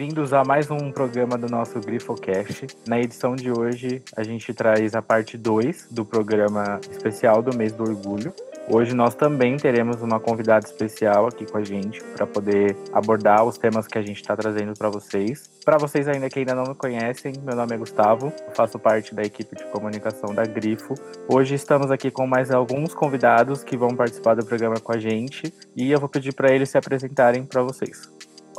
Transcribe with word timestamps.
bem-vindos 0.00 0.32
a 0.32 0.42
mais 0.42 0.70
um 0.70 0.90
programa 0.90 1.36
do 1.36 1.46
nosso 1.46 1.78
GrifoCast. 1.78 2.68
Na 2.86 2.98
edição 2.98 3.36
de 3.36 3.52
hoje, 3.52 4.02
a 4.16 4.22
gente 4.22 4.54
traz 4.54 4.94
a 4.94 5.02
parte 5.02 5.36
2 5.36 5.88
do 5.90 6.06
programa 6.06 6.80
especial 6.90 7.42
do 7.42 7.54
mês 7.54 7.74
do 7.74 7.82
orgulho. 7.82 8.32
Hoje 8.66 8.94
nós 8.94 9.14
também 9.14 9.58
teremos 9.58 10.00
uma 10.00 10.18
convidada 10.18 10.64
especial 10.64 11.26
aqui 11.26 11.44
com 11.44 11.58
a 11.58 11.62
gente 11.62 12.02
para 12.16 12.26
poder 12.26 12.74
abordar 12.94 13.44
os 13.44 13.58
temas 13.58 13.86
que 13.86 13.98
a 13.98 14.00
gente 14.00 14.22
está 14.22 14.34
trazendo 14.34 14.72
para 14.72 14.88
vocês. 14.88 15.50
Para 15.66 15.76
vocês 15.76 16.08
ainda 16.08 16.30
que 16.30 16.38
ainda 16.38 16.54
não 16.54 16.64
me 16.64 16.74
conhecem, 16.74 17.34
meu 17.44 17.54
nome 17.54 17.74
é 17.74 17.76
Gustavo, 17.76 18.32
faço 18.54 18.78
parte 18.78 19.14
da 19.14 19.20
equipe 19.20 19.54
de 19.54 19.64
comunicação 19.64 20.34
da 20.34 20.46
Grifo. 20.46 20.94
Hoje 21.28 21.54
estamos 21.54 21.90
aqui 21.90 22.10
com 22.10 22.26
mais 22.26 22.50
alguns 22.50 22.94
convidados 22.94 23.62
que 23.62 23.76
vão 23.76 23.94
participar 23.94 24.32
do 24.32 24.46
programa 24.46 24.80
com 24.80 24.92
a 24.92 24.98
gente 24.98 25.52
e 25.76 25.90
eu 25.92 26.00
vou 26.00 26.08
pedir 26.08 26.32
para 26.32 26.50
eles 26.50 26.70
se 26.70 26.78
apresentarem 26.78 27.44
para 27.44 27.62
vocês. 27.62 28.08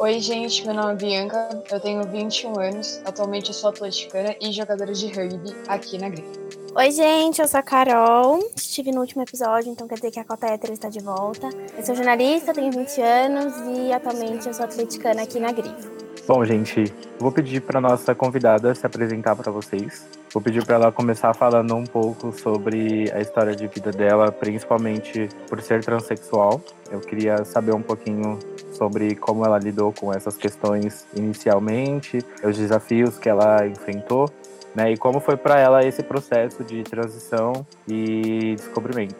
Oi, 0.01 0.19
gente, 0.19 0.65
meu 0.65 0.73
nome 0.73 0.93
é 0.93 0.95
Bianca, 0.95 1.61
eu 1.71 1.79
tenho 1.79 2.01
21 2.01 2.59
anos, 2.59 2.99
atualmente 3.05 3.49
eu 3.49 3.53
sou 3.53 3.69
atleticana 3.69 4.35
e 4.41 4.51
jogadora 4.51 4.91
de 4.91 5.05
rugby 5.05 5.55
aqui 5.67 5.99
na 5.99 6.09
Grifo. 6.09 6.39
Oi, 6.75 6.89
gente, 6.89 7.39
eu 7.39 7.47
sou 7.47 7.59
a 7.59 7.61
Carol. 7.61 8.39
Estive 8.55 8.91
no 8.91 9.01
último 9.01 9.21
episódio, 9.21 9.71
então 9.71 9.87
quer 9.87 9.93
dizer 9.93 10.09
que 10.09 10.19
a 10.19 10.25
cota 10.25 10.47
hétero 10.47 10.73
está 10.73 10.89
de 10.89 10.99
volta. 10.99 11.49
Eu 11.77 11.85
sou 11.85 11.93
jornalista, 11.93 12.51
tenho 12.51 12.71
20 12.71 12.99
anos 12.99 13.53
e 13.77 13.93
atualmente 13.93 14.47
eu 14.47 14.53
sou 14.55 14.65
atleticana 14.65 15.21
aqui 15.21 15.39
na 15.39 15.51
Grifo. 15.51 15.91
Bom, 16.27 16.43
gente, 16.45 16.91
vou 17.19 17.31
pedir 17.31 17.61
para 17.61 17.79
nossa 17.79 18.15
convidada 18.15 18.73
se 18.73 18.83
apresentar 18.83 19.35
para 19.35 19.51
vocês. 19.51 20.07
Vou 20.33 20.41
pedir 20.41 20.65
para 20.65 20.77
ela 20.77 20.91
começar 20.91 21.31
falando 21.35 21.75
um 21.75 21.83
pouco 21.83 22.31
sobre 22.31 23.11
a 23.11 23.19
história 23.19 23.55
de 23.55 23.67
vida 23.67 23.91
dela, 23.91 24.31
principalmente 24.31 25.29
por 25.47 25.61
ser 25.61 25.83
transexual. 25.83 26.59
Eu 26.89 27.01
queria 27.01 27.45
saber 27.45 27.75
um 27.75 27.83
pouquinho 27.83 28.39
sobre 28.71 29.15
como 29.15 29.45
ela 29.45 29.59
lidou 29.59 29.93
com 29.93 30.13
essas 30.13 30.35
questões 30.35 31.05
inicialmente, 31.15 32.19
os 32.43 32.57
desafios 32.57 33.17
que 33.17 33.29
ela 33.29 33.65
enfrentou 33.67 34.31
né? 34.75 34.91
E 34.91 34.97
como 34.97 35.19
foi 35.19 35.37
para 35.37 35.59
ela 35.59 35.83
esse 35.85 36.01
processo 36.01 36.63
de 36.63 36.83
transição 36.83 37.65
e 37.87 38.55
descobrimento? 38.55 39.15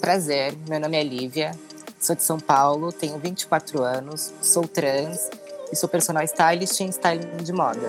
Prazer, 0.00 0.54
meu 0.68 0.80
nome 0.80 0.96
é 0.96 1.04
Lívia, 1.04 1.52
sou 1.98 2.16
de 2.16 2.22
São 2.22 2.38
Paulo, 2.38 2.92
tenho 2.92 3.18
24 3.18 3.82
anos, 3.82 4.32
sou 4.40 4.66
trans 4.66 5.28
e 5.70 5.76
sou 5.76 5.88
personal 5.88 6.24
stylist 6.24 6.80
em 6.80 6.88
styling 6.88 7.36
de 7.42 7.52
moda. 7.52 7.88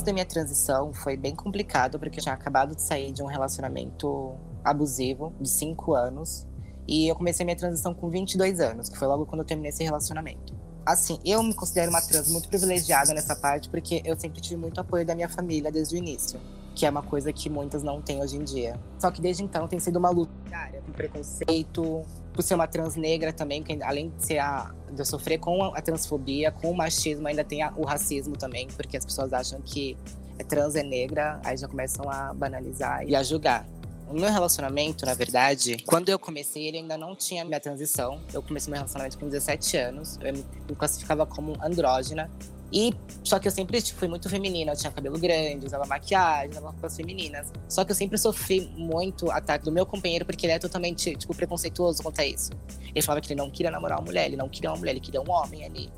O 0.00 0.02
início 0.02 0.06
da 0.06 0.12
minha 0.14 0.24
transição 0.24 0.94
foi 0.94 1.14
bem 1.14 1.34
complicado 1.34 1.98
porque 1.98 2.20
eu 2.20 2.22
tinha 2.22 2.34
acabado 2.34 2.74
de 2.74 2.80
sair 2.80 3.12
de 3.12 3.22
um 3.22 3.26
relacionamento 3.26 4.34
abusivo 4.64 5.34
de 5.38 5.46
cinco 5.46 5.94
anos. 5.94 6.46
E 6.88 7.06
eu 7.06 7.14
comecei 7.14 7.44
minha 7.44 7.56
transição 7.56 7.92
com 7.92 8.08
22 8.08 8.60
anos, 8.60 8.88
que 8.88 8.96
foi 8.96 9.06
logo 9.06 9.26
quando 9.26 9.42
eu 9.42 9.44
terminei 9.44 9.68
esse 9.68 9.84
relacionamento. 9.84 10.54
Assim, 10.86 11.18
eu 11.22 11.42
me 11.42 11.52
considero 11.52 11.90
uma 11.90 12.00
trans 12.00 12.30
muito 12.30 12.48
privilegiada 12.48 13.12
nessa 13.12 13.36
parte, 13.36 13.68
porque 13.68 14.00
eu 14.02 14.18
sempre 14.18 14.40
tive 14.40 14.56
muito 14.56 14.80
apoio 14.80 15.04
da 15.04 15.14
minha 15.14 15.28
família 15.28 15.70
desde 15.70 15.94
o 15.94 15.98
início, 15.98 16.40
que 16.74 16.86
é 16.86 16.90
uma 16.90 17.02
coisa 17.02 17.30
que 17.30 17.50
muitas 17.50 17.82
não 17.82 18.00
têm 18.00 18.22
hoje 18.22 18.38
em 18.38 18.42
dia. 18.42 18.80
Só 18.98 19.10
que 19.10 19.20
desde 19.20 19.42
então 19.42 19.68
tem 19.68 19.78
sido 19.78 19.98
uma 19.98 20.08
luta 20.08 20.32
diária, 20.46 20.80
com 20.80 20.92
preconceito, 20.92 22.06
por 22.32 22.42
ser 22.42 22.54
uma 22.54 22.66
trans 22.66 22.96
negra 22.96 23.32
também, 23.32 23.62
porque 23.62 23.82
além 23.82 24.10
de, 24.10 24.24
ser 24.24 24.38
a, 24.38 24.72
de 24.90 25.00
eu 25.00 25.04
sofrer 25.04 25.38
com 25.38 25.64
a 25.64 25.80
transfobia, 25.80 26.50
com 26.50 26.70
o 26.70 26.76
machismo, 26.76 27.26
ainda 27.26 27.44
tem 27.44 27.62
a, 27.62 27.72
o 27.76 27.84
racismo 27.84 28.36
também, 28.36 28.68
porque 28.68 28.96
as 28.96 29.04
pessoas 29.04 29.32
acham 29.32 29.60
que 29.60 29.96
é 30.38 30.44
trans 30.44 30.74
é 30.74 30.82
negra, 30.82 31.40
aí 31.44 31.56
já 31.56 31.68
começam 31.68 32.08
a 32.10 32.32
banalizar 32.32 33.06
e 33.06 33.14
a 33.14 33.22
julgar. 33.22 33.66
O 34.08 34.14
meu 34.14 34.30
relacionamento, 34.30 35.06
na 35.06 35.14
verdade, 35.14 35.76
quando 35.86 36.08
eu 36.08 36.18
comecei, 36.18 36.66
ele 36.66 36.78
ainda 36.78 36.98
não 36.98 37.14
tinha 37.14 37.44
minha 37.44 37.60
transição. 37.60 38.20
Eu 38.32 38.42
comecei 38.42 38.68
meu 38.68 38.78
relacionamento 38.78 39.16
com 39.16 39.28
17 39.28 39.76
anos. 39.76 40.18
Eu 40.20 40.32
me 40.32 40.74
classificava 40.76 41.24
como 41.24 41.56
andrógena. 41.62 42.28
E 42.72 42.94
só 43.24 43.38
que 43.38 43.48
eu 43.48 43.52
sempre 43.52 43.80
tipo, 43.82 43.98
fui 43.98 44.08
muito 44.08 44.28
feminina, 44.28 44.72
eu 44.72 44.76
tinha 44.76 44.92
cabelo 44.92 45.18
grande, 45.18 45.66
usava 45.66 45.84
maquiagem, 45.86 46.50
usava 46.50 46.70
roupas 46.70 46.96
femininas. 46.96 47.52
Só 47.68 47.84
que 47.84 47.90
eu 47.90 47.96
sempre 47.96 48.16
sofri 48.16 48.60
muito 48.76 49.30
ataque 49.30 49.64
do 49.64 49.72
meu 49.72 49.84
companheiro 49.84 50.24
porque 50.24 50.46
ele 50.46 50.52
é 50.52 50.58
totalmente 50.58 51.16
tipo 51.16 51.34
preconceituoso 51.34 52.02
quanto 52.02 52.20
a 52.20 52.26
isso. 52.26 52.50
Ele 52.94 53.02
falava 53.02 53.20
que 53.20 53.32
ele 53.32 53.40
não 53.40 53.50
queria 53.50 53.70
namorar 53.70 53.98
uma 53.98 54.04
mulher, 54.04 54.26
ele 54.26 54.36
não 54.36 54.48
queria 54.48 54.70
uma 54.70 54.76
mulher, 54.76 54.92
ele 54.92 55.00
queria 55.00 55.20
um 55.20 55.30
homem 55.30 55.64
ali. 55.64 55.90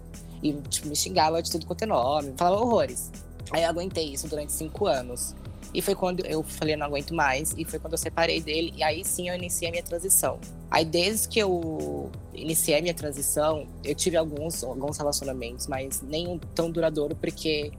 E 0.42 0.52
tipo, 0.68 0.88
me 0.88 0.96
xingava 0.96 1.42
de 1.42 1.50
tudo 1.50 1.66
quanto 1.66 1.82
é 1.82 1.86
nome, 1.86 2.32
falava 2.36 2.62
horrores. 2.62 3.10
Aí 3.50 3.62
eu 3.62 3.68
aguentei 3.68 4.12
isso 4.12 4.26
durante 4.28 4.52
cinco 4.52 4.86
anos. 4.86 5.34
E 5.74 5.80
foi 5.80 5.94
quando 5.94 6.24
eu 6.26 6.42
falei, 6.42 6.76
não 6.76 6.86
aguento 6.86 7.14
mais. 7.14 7.54
E 7.56 7.64
foi 7.64 7.78
quando 7.78 7.92
eu 7.92 7.98
separei 7.98 8.40
dele. 8.40 8.72
E 8.76 8.82
aí 8.82 9.04
sim 9.04 9.28
eu 9.28 9.34
iniciei 9.34 9.68
a 9.68 9.70
minha 9.70 9.82
transição. 9.82 10.38
Aí 10.70 10.84
desde 10.84 11.28
que 11.28 11.38
eu 11.38 12.10
iniciei 12.34 12.78
a 12.78 12.82
minha 12.82 12.94
transição, 12.94 13.66
eu 13.82 13.94
tive 13.94 14.16
alguns, 14.16 14.62
alguns 14.62 14.98
relacionamentos, 14.98 15.66
mas 15.66 16.02
nenhum 16.02 16.38
tão 16.38 16.70
duradouro, 16.70 17.16
porque 17.16 17.72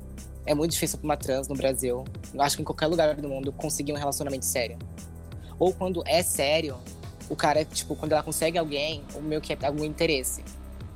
é 0.46 0.54
muito 0.54 0.72
difícil 0.72 0.98
para 0.98 1.06
uma 1.06 1.18
trans 1.18 1.48
no 1.48 1.56
Brasil. 1.56 2.04
Eu 2.34 2.42
acho 2.42 2.56
que 2.56 2.62
em 2.62 2.66
qualquer 2.66 2.88
lugar 2.88 3.16
do 3.16 3.30
mundo 3.30 3.52
conseguir 3.52 3.94
um 3.94 3.98
relacionamento 3.98 4.46
sério. 4.46 4.78
Ou 5.60 5.74
quando 5.74 6.04
é 6.06 6.22
sério, 6.24 6.78
o 7.30 7.36
cara, 7.36 7.64
tipo, 7.64 7.96
quando 7.96 8.12
ela 8.12 8.24
consegue 8.24 8.58
alguém, 8.58 9.04
o 9.16 9.22
meu 9.22 9.40
que 9.40 9.54
é 9.54 9.58
algum 9.66 9.86
interesse. 9.86 10.44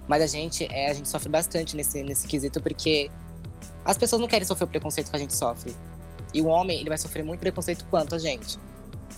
Mas 0.08 0.22
a 0.22 0.28
gente, 0.28 0.68
é, 0.72 0.90
a 0.90 0.94
gente 0.94 1.08
sofre 1.08 1.30
bastante 1.30 1.76
nesse, 1.76 2.02
nesse 2.04 2.28
quesito, 2.28 2.62
porque 2.62 3.10
as 3.84 3.98
pessoas 3.98 4.22
não 4.22 4.28
querem 4.28 4.46
sofrer 4.46 4.66
o 4.66 4.68
preconceito 4.68 5.10
que 5.10 5.16
a 5.16 5.20
gente 5.20 5.36
sofre. 5.36 5.74
E 6.34 6.42
o 6.42 6.48
homem, 6.48 6.80
ele 6.80 6.90
vai 6.90 6.98
sofrer 6.98 7.24
muito 7.24 7.40
preconceito 7.40 7.86
quanto 7.90 8.16
a 8.16 8.20
gente. 8.20 8.58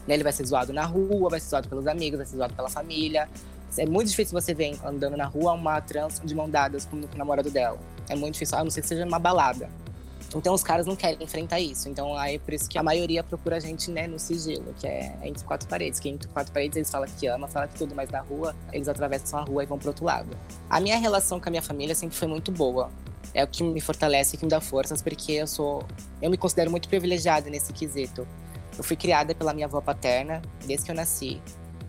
Né? 0.08 0.16
Ele 0.16 0.24
vai 0.24 0.32
ser 0.32 0.46
zoado 0.46 0.74
na 0.74 0.86
rua, 0.86 1.30
vai 1.30 1.40
ser 1.40 1.50
zoado 1.50 1.70
pelos 1.70 1.88
amigos, 1.88 2.18
vai 2.18 2.26
ser 2.26 2.38
zoado 2.38 2.54
pela 2.54 2.70
família. 2.70 3.28
É 3.78 3.86
muito 3.86 4.10
difícil 4.10 4.40
você 4.40 4.54
ver 4.54 4.78
andando 4.84 5.16
na 5.16 5.26
rua 5.26 5.54
uma 5.54 5.80
trans 5.82 6.22
de 6.24 6.34
mão 6.34 6.50
dadas 6.50 6.86
com 6.86 6.98
o 6.98 7.10
namorado 7.16 7.52
dela. 7.52 7.78
É 8.08 8.16
muito 8.16 8.34
difícil, 8.34 8.58
a 8.58 8.64
não 8.64 8.72
ser 8.72 8.82
que 8.82 8.88
seja 8.88 9.06
numa 9.06 9.20
balada. 9.20 9.70
Então 10.36 10.54
os 10.54 10.62
caras 10.62 10.86
não 10.86 10.96
querem 10.96 11.24
enfrentar 11.24 11.60
isso. 11.60 11.90
Então 11.90 12.16
aí 12.16 12.36
é 12.36 12.40
por 12.40 12.54
isso 12.54 12.70
que 12.70 12.78
a 12.78 12.84
maioria 12.84 13.24
procura 13.24 13.58
a 13.58 13.60
gente, 13.60 13.90
né, 13.90 14.08
no 14.08 14.20
sigilo, 14.20 14.74
que 14.80 14.88
é 14.88 15.16
entre 15.24 15.44
quatro 15.44 15.68
paredes. 15.68 16.00
Que 16.00 16.10
entre 16.10 16.28
quatro 16.30 16.52
paredes 16.52 16.78
eles 16.78 16.90
falam 16.90 17.08
que 17.18 17.28
ama, 17.28 17.48
falam 17.48 17.68
que 17.68 17.76
tudo, 17.76 17.96
mas 17.96 18.10
na 18.10 18.22
rua 18.22 18.56
eles 18.72 18.88
atravessam 18.88 19.40
a 19.40 19.44
rua 19.44 19.64
e 19.64 19.66
vão 19.66 19.78
pro 19.78 19.90
outro 19.90 20.06
lado. 20.06 20.30
A 20.70 20.80
minha 20.80 20.98
relação 20.98 21.40
com 21.40 21.50
a 21.50 21.52
minha 21.52 21.64
família 21.64 21.96
sempre 21.96 22.16
foi 22.16 22.28
muito 22.28 22.52
boa 22.52 22.90
é 23.34 23.44
o 23.44 23.48
que 23.48 23.64
me 23.64 23.80
fortalece, 23.80 24.38
que 24.38 24.44
me 24.44 24.50
dá 24.50 24.60
forças, 24.60 25.02
porque 25.02 25.34
eu 25.34 25.48
sou, 25.48 25.84
eu 26.22 26.30
me 26.30 26.38
considero 26.38 26.72
muito 26.72 26.90
privilegiada 26.90 27.50
nesse 27.50 27.72
quesito. 27.74 28.28
Eu 28.78 28.84
fui 28.84 28.96
criada 28.96 29.36
pela 29.36 29.54
minha 29.54 29.68
avó 29.68 29.82
paterna 29.82 30.42
desde 30.66 30.86
que 30.86 30.92
eu 30.92 30.96
nasci. 30.96 31.42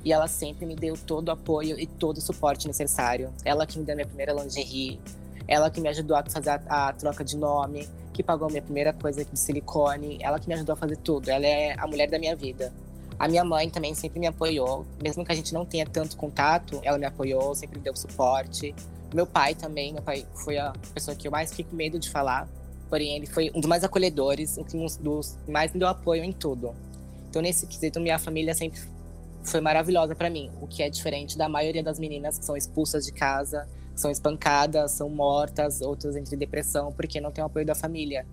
E 0.05 0.12
ela 0.12 0.27
sempre 0.27 0.65
me 0.67 0.75
deu 0.75 0.97
todo 0.97 1.28
o 1.28 1.31
apoio 1.31 1.78
e 1.78 1.87
todo 1.87 2.19
o 2.19 2.21
suporte 2.21 2.67
necessário. 2.67 3.33
Ela 3.45 3.67
que 3.67 3.78
me 3.78 3.84
deu 3.84 3.95
minha 3.95 4.06
primeira 4.06 4.33
lingerie, 4.33 5.01
ela 5.47 5.71
que 5.71 5.81
me 5.81 5.89
ajudou 5.89 6.17
a 6.17 6.25
fazer 6.28 6.51
a, 6.51 6.89
a 6.89 6.93
troca 6.93 7.25
de 7.25 7.37
nome, 7.37 7.89
que 8.12 8.22
pagou 8.22 8.49
minha 8.49 8.62
primeira 8.62 8.93
coisa 8.93 9.25
de 9.25 9.39
silicone, 9.39 10.19
ela 10.21 10.39
que 10.39 10.49
me 10.49 10.55
ajudou 10.55 10.72
a 10.75 10.77
fazer 10.77 10.97
tudo. 10.97 11.28
Ela 11.28 11.47
é 11.47 11.75
a 11.78 11.87
mulher 11.87 12.09
da 12.09 12.19
minha 12.19 12.34
vida. 12.34 12.72
A 13.19 13.28
minha 13.28 13.45
mãe 13.45 13.69
também 13.69 13.95
sempre 13.95 14.19
me 14.19 14.27
apoiou, 14.27 14.87
mesmo 15.03 15.25
que 15.25 15.31
a 15.31 15.34
gente 15.34 15.53
não 15.53 15.67
tenha 15.67 15.84
tanto 15.84 16.17
contato, 16.17 16.81
ela 16.83 16.97
me 16.97 17.05
apoiou, 17.05 17.55
sempre 17.55 17.78
me 17.78 17.84
deu 17.84 17.95
suporte. 17.95 18.75
Meu 19.12 19.26
pai 19.26 19.56
também, 19.56 19.93
meu 19.93 20.03
pai 20.03 20.25
foi 20.34 20.56
a 20.56 20.72
pessoa 20.94 21.16
que 21.16 21.26
eu 21.26 21.32
mais 21.32 21.50
fiquei 21.50 21.65
com 21.65 21.75
medo 21.75 21.98
de 21.98 22.09
falar, 22.09 22.48
porém 22.88 23.16
ele 23.16 23.26
foi 23.26 23.50
um 23.53 23.60
dos 23.60 23.69
mais 23.69 23.82
acolhedores, 23.82 24.56
um 24.56 24.87
dos 25.03 25.37
que 25.44 25.50
mais 25.50 25.72
me 25.72 25.81
deu 25.81 25.88
apoio 25.88 26.22
em 26.22 26.32
tudo. 26.32 26.72
Então 27.28 27.43
nesse 27.43 27.66
quesito 27.66 27.98
minha 27.98 28.21
família 28.21 28.54
sempre 28.54 28.81
foi 29.43 29.60
maravilhosa 29.60 30.15
para 30.15 30.31
mim, 30.31 30.48
o 30.60 30.66
que 30.69 30.82
é 30.82 30.88
diferente 30.88 31.37
da 31.37 31.48
maioria 31.48 31.82
das 31.82 31.98
meninas 31.98 32.38
que 32.38 32.44
são 32.44 32.56
expulsas 32.56 33.04
de 33.04 33.12
casa, 33.12 33.69
são 33.97 34.12
espancadas, 34.12 34.93
são 34.93 35.09
mortas, 35.09 35.81
outras 35.81 36.15
entre 36.15 36.37
depressão 36.37 36.92
porque 36.92 37.21
não 37.21 37.32
tem 37.32 37.42
o 37.42 37.48
apoio 37.48 37.66
da 37.66 37.75
família. 37.75 38.25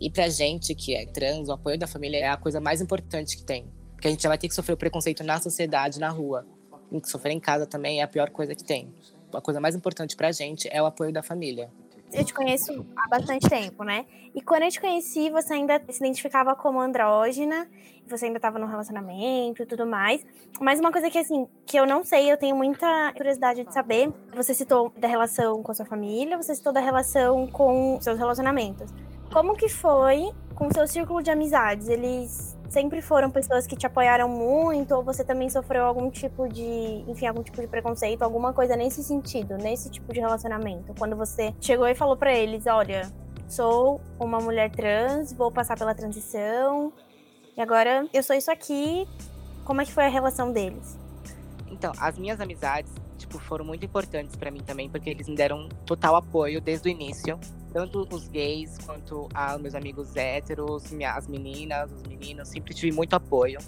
E 0.00 0.10
pra 0.10 0.28
gente 0.28 0.74
que 0.74 0.94
é 0.94 1.06
trans, 1.06 1.48
o 1.48 1.52
apoio 1.52 1.78
da 1.78 1.86
família 1.86 2.18
é 2.18 2.28
a 2.28 2.36
coisa 2.36 2.60
mais 2.60 2.80
importante 2.80 3.36
que 3.36 3.44
tem. 3.44 3.64
Porque 3.92 4.08
a 4.08 4.10
gente 4.10 4.22
já 4.22 4.28
vai 4.28 4.36
ter 4.36 4.46
que 4.48 4.54
sofrer 4.54 4.74
o 4.74 4.76
preconceito 4.76 5.24
na 5.24 5.40
sociedade, 5.40 5.98
na 5.98 6.10
rua. 6.10 6.44
E 6.92 7.08
sofrer 7.08 7.32
em 7.32 7.40
casa 7.40 7.64
também 7.64 8.00
é 8.00 8.02
a 8.02 8.08
pior 8.08 8.28
coisa 8.28 8.54
que 8.54 8.62
tem 8.62 8.92
a 9.36 9.40
coisa 9.40 9.60
mais 9.60 9.74
importante 9.74 10.16
pra 10.16 10.32
gente 10.32 10.68
é 10.70 10.82
o 10.82 10.86
apoio 10.86 11.12
da 11.12 11.22
família. 11.22 11.70
Eu 12.12 12.24
te 12.24 12.32
conheço 12.32 12.86
há 12.96 13.08
bastante 13.08 13.48
tempo, 13.48 13.82
né? 13.82 14.06
E 14.34 14.40
quando 14.40 14.62
eu 14.62 14.70
te 14.70 14.80
conheci, 14.80 15.28
você 15.28 15.54
ainda 15.54 15.80
se 15.88 15.98
identificava 15.98 16.54
como 16.54 16.80
andrógena, 16.80 17.68
você 18.06 18.26
ainda 18.26 18.38
estava 18.38 18.58
no 18.58 18.66
relacionamento 18.66 19.62
e 19.62 19.66
tudo 19.66 19.84
mais. 19.84 20.24
Mas 20.60 20.78
uma 20.78 20.92
coisa 20.92 21.10
que, 21.10 21.18
assim, 21.18 21.48
que 21.66 21.76
eu 21.76 21.84
não 21.84 22.04
sei, 22.04 22.30
eu 22.30 22.36
tenho 22.36 22.54
muita 22.54 23.12
curiosidade 23.16 23.64
de 23.64 23.72
saber. 23.72 24.12
Você 24.34 24.54
citou 24.54 24.92
da 24.96 25.08
relação 25.08 25.62
com 25.62 25.72
a 25.72 25.74
sua 25.74 25.84
família, 25.84 26.36
você 26.36 26.54
citou 26.54 26.72
da 26.72 26.80
relação 26.80 27.48
com 27.48 27.98
seus 28.00 28.18
relacionamentos. 28.18 28.90
Como 29.32 29.56
que 29.56 29.68
foi 29.68 30.30
com 30.56 30.72
seu 30.72 30.88
círculo 30.88 31.22
de 31.22 31.30
amizades? 31.30 31.86
Eles 31.88 32.56
sempre 32.68 33.00
foram 33.00 33.30
pessoas 33.30 33.66
que 33.66 33.76
te 33.76 33.86
apoiaram 33.86 34.28
muito 34.28 34.94
ou 34.94 35.04
você 35.04 35.22
também 35.22 35.48
sofreu 35.48 35.84
algum 35.84 36.10
tipo 36.10 36.48
de, 36.48 37.04
enfim, 37.06 37.26
algum 37.26 37.42
tipo 37.42 37.60
de 37.60 37.68
preconceito, 37.68 38.22
alguma 38.22 38.52
coisa 38.52 38.74
nesse 38.74 39.04
sentido, 39.04 39.56
nesse 39.56 39.88
tipo 39.90 40.12
de 40.12 40.18
relacionamento? 40.18 40.92
Quando 40.98 41.14
você 41.14 41.54
chegou 41.60 41.86
e 41.86 41.94
falou 41.94 42.16
para 42.16 42.32
eles, 42.32 42.66
olha, 42.66 43.12
sou 43.46 44.00
uma 44.18 44.40
mulher 44.40 44.70
trans, 44.70 45.32
vou 45.32 45.52
passar 45.52 45.78
pela 45.78 45.94
transição 45.94 46.92
E 47.56 47.60
agora 47.60 48.06
eu 48.12 48.22
sou 48.22 48.34
isso 48.34 48.50
aqui. 48.50 49.06
Como 49.64 49.80
é 49.80 49.84
que 49.84 49.92
foi 49.92 50.04
a 50.04 50.08
relação 50.08 50.52
deles? 50.52 50.98
Então, 51.70 51.92
as 51.98 52.16
minhas 52.18 52.40
amizades, 52.40 52.90
tipo, 53.18 53.38
foram 53.38 53.64
muito 53.64 53.84
importantes 53.84 54.34
para 54.36 54.50
mim 54.50 54.60
também, 54.60 54.88
porque 54.88 55.10
eles 55.10 55.28
me 55.28 55.34
deram 55.34 55.68
total 55.84 56.16
apoio 56.16 56.60
desde 56.60 56.88
o 56.88 56.90
início. 56.90 57.38
Tanto 57.72 58.06
os 58.10 58.28
gays 58.28 58.78
quanto 58.78 59.26
os 59.26 59.60
meus 59.60 59.74
amigos 59.74 60.16
héteros, 60.16 60.84
as 60.84 61.26
meninas, 61.26 61.90
os 61.92 62.02
meninos, 62.04 62.48
sempre 62.48 62.72
tive 62.74 62.94
muito 62.94 63.14
apoio. 63.14 63.58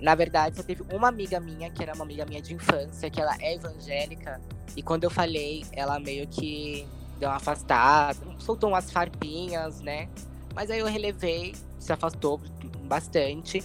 Na 0.00 0.14
verdade, 0.14 0.56
só 0.56 0.62
teve 0.62 0.82
uma 0.92 1.08
amiga 1.08 1.40
minha, 1.40 1.70
que 1.70 1.82
era 1.82 1.94
uma 1.94 2.04
amiga 2.04 2.24
minha 2.24 2.40
de 2.40 2.54
infância, 2.54 3.10
que 3.10 3.20
ela 3.20 3.36
é 3.40 3.54
evangélica. 3.54 4.40
E 4.76 4.82
quando 4.82 5.04
eu 5.04 5.10
falei, 5.10 5.64
ela 5.72 5.98
meio 5.98 6.26
que 6.26 6.86
deu 7.18 7.28
uma 7.28 7.36
afastada, 7.36 8.18
soltou 8.38 8.70
umas 8.70 8.90
farpinhas, 8.90 9.80
né? 9.80 10.08
Mas 10.54 10.70
aí 10.70 10.80
eu 10.80 10.86
relevei, 10.86 11.54
se 11.78 11.92
afastou 11.92 12.40
bastante. 12.84 13.62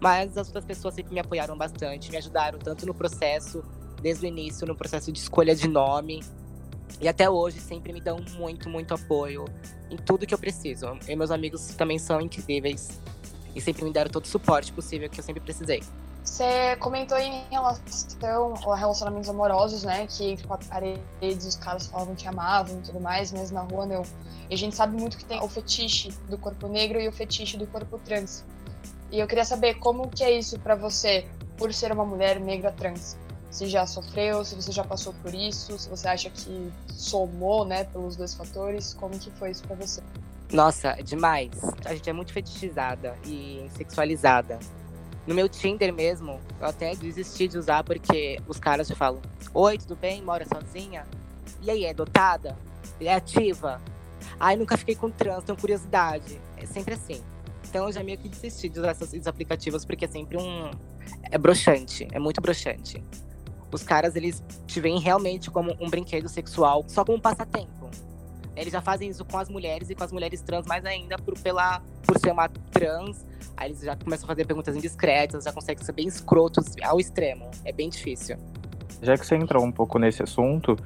Mas 0.00 0.36
as 0.36 0.48
outras 0.48 0.64
pessoas 0.64 0.94
sempre 0.94 1.14
me 1.14 1.20
apoiaram 1.20 1.56
bastante, 1.56 2.10
me 2.10 2.16
ajudaram 2.16 2.58
tanto 2.58 2.84
no 2.84 2.92
processo, 2.92 3.64
desde 4.00 4.26
o 4.26 4.28
início, 4.28 4.66
no 4.66 4.74
processo 4.74 5.12
de 5.12 5.18
escolha 5.20 5.54
de 5.54 5.68
nome. 5.68 6.22
E 7.00 7.08
até 7.08 7.28
hoje 7.28 7.60
sempre 7.60 7.92
me 7.92 8.00
dão 8.00 8.18
muito, 8.36 8.68
muito 8.68 8.94
apoio 8.94 9.44
em 9.90 9.96
tudo 9.96 10.26
que 10.26 10.34
eu 10.34 10.38
preciso. 10.38 10.98
E 11.08 11.16
meus 11.16 11.30
amigos 11.30 11.68
também 11.74 11.98
são 11.98 12.20
incríveis 12.20 13.00
e 13.54 13.60
sempre 13.60 13.84
me 13.84 13.92
deram 13.92 14.10
todo 14.10 14.24
o 14.24 14.28
suporte 14.28 14.72
possível 14.72 15.08
que 15.10 15.20
eu 15.20 15.24
sempre 15.24 15.42
precisei. 15.42 15.82
Você 16.24 16.76
comentou 16.76 17.18
em 17.18 17.42
relação 17.50 18.54
a 18.70 18.76
relacionamentos 18.76 19.28
amorosos, 19.28 19.82
né? 19.82 20.06
Que 20.06 20.30
entre 20.30 20.46
quatro 20.46 20.68
paredes 20.68 21.44
os 21.44 21.56
caras 21.56 21.88
falavam 21.88 22.14
que 22.14 22.26
amavam 22.28 22.78
e 22.78 22.82
tudo 22.82 23.00
mais, 23.00 23.32
mas 23.32 23.50
na 23.50 23.62
rua 23.62 23.86
não. 23.86 24.02
E 24.48 24.54
a 24.54 24.56
gente 24.56 24.76
sabe 24.76 24.96
muito 24.98 25.18
que 25.18 25.24
tem 25.24 25.40
o 25.42 25.48
fetiche 25.48 26.10
do 26.28 26.38
corpo 26.38 26.68
negro 26.68 27.00
e 27.00 27.08
o 27.08 27.12
fetiche 27.12 27.56
do 27.56 27.66
corpo 27.66 27.98
trans. 27.98 28.44
E 29.10 29.18
eu 29.18 29.26
queria 29.26 29.44
saber 29.44 29.74
como 29.74 30.08
que 30.08 30.22
é 30.22 30.30
isso 30.30 30.58
para 30.60 30.76
você, 30.76 31.26
por 31.58 31.74
ser 31.74 31.90
uma 31.92 32.04
mulher 32.04 32.38
negra 32.38 32.70
trans. 32.70 33.16
Se 33.52 33.66
já 33.66 33.86
sofreu, 33.86 34.42
se 34.46 34.54
você 34.54 34.72
já 34.72 34.82
passou 34.82 35.12
por 35.22 35.34
isso, 35.34 35.78
se 35.78 35.86
você 35.88 36.08
acha 36.08 36.30
que 36.30 36.72
somou, 36.88 37.66
né, 37.66 37.84
pelos 37.84 38.16
dois 38.16 38.32
fatores, 38.32 38.94
como 38.94 39.18
que 39.18 39.30
foi 39.32 39.50
isso 39.50 39.62
para 39.64 39.76
você? 39.76 40.02
Nossa, 40.50 40.88
é 40.98 41.02
demais. 41.02 41.50
A 41.84 41.94
gente 41.94 42.08
é 42.08 42.14
muito 42.14 42.32
fetichizada 42.32 43.14
e 43.26 43.68
sexualizada. 43.76 44.58
No 45.26 45.34
meu 45.34 45.50
Tinder 45.50 45.92
mesmo, 45.92 46.40
eu 46.58 46.66
até 46.66 46.96
desisti 46.96 47.46
de 47.46 47.58
usar 47.58 47.84
porque 47.84 48.40
os 48.48 48.58
caras 48.58 48.88
já 48.88 48.96
falam: 48.96 49.20
Oi, 49.52 49.76
tudo 49.76 49.96
bem? 49.96 50.22
Mora 50.22 50.46
sozinha? 50.46 51.06
E 51.60 51.70
aí, 51.70 51.84
é 51.84 51.92
dotada? 51.92 52.56
É 52.98 53.12
ativa? 53.12 53.82
Ai, 54.40 54.56
nunca 54.56 54.78
fiquei 54.78 54.94
com 54.94 55.10
trans, 55.10 55.44
tenho 55.44 55.58
curiosidade. 55.58 56.40
É 56.56 56.64
sempre 56.64 56.94
assim. 56.94 57.22
Então 57.68 57.86
eu 57.86 57.92
já 57.92 58.02
meio 58.02 58.16
que 58.16 58.30
desisti 58.30 58.70
de 58.70 58.78
usar 58.78 58.92
esses 58.92 59.26
aplicativos 59.26 59.84
porque 59.84 60.06
é 60.06 60.08
sempre 60.08 60.38
um. 60.38 60.70
É 61.30 61.36
broxante, 61.36 62.08
é 62.12 62.18
muito 62.18 62.40
broxante. 62.40 63.02
Os 63.72 63.82
caras, 63.82 64.14
eles 64.14 64.42
te 64.66 64.78
veem 64.80 65.00
realmente 65.00 65.50
como 65.50 65.74
um 65.80 65.88
brinquedo 65.88 66.28
sexual, 66.28 66.84
só 66.86 67.04
como 67.04 67.16
um 67.16 67.20
passatempo. 67.20 67.90
Eles 68.54 68.70
já 68.70 68.82
fazem 68.82 69.08
isso 69.08 69.24
com 69.24 69.38
as 69.38 69.48
mulheres 69.48 69.88
e 69.88 69.94
com 69.94 70.04
as 70.04 70.12
mulheres 70.12 70.42
trans 70.42 70.66
mais 70.66 70.84
ainda 70.84 71.16
por, 71.16 71.38
pela, 71.38 71.80
por 72.06 72.18
ser 72.18 72.32
uma 72.32 72.48
trans. 72.70 73.24
Aí 73.56 73.70
eles 73.70 73.80
já 73.80 73.96
começam 73.96 74.26
a 74.26 74.28
fazer 74.28 74.46
perguntas 74.46 74.76
indiscretas, 74.76 75.44
já 75.44 75.52
conseguem 75.52 75.82
ser 75.82 75.92
bem 75.92 76.06
escrotos 76.06 76.74
ao 76.82 77.00
extremo. 77.00 77.50
É 77.64 77.72
bem 77.72 77.88
difícil. 77.88 78.36
Já 79.00 79.16
que 79.16 79.26
você 79.26 79.36
entrou 79.36 79.64
um 79.64 79.72
pouco 79.72 79.98
nesse 79.98 80.22
assunto, 80.22 80.76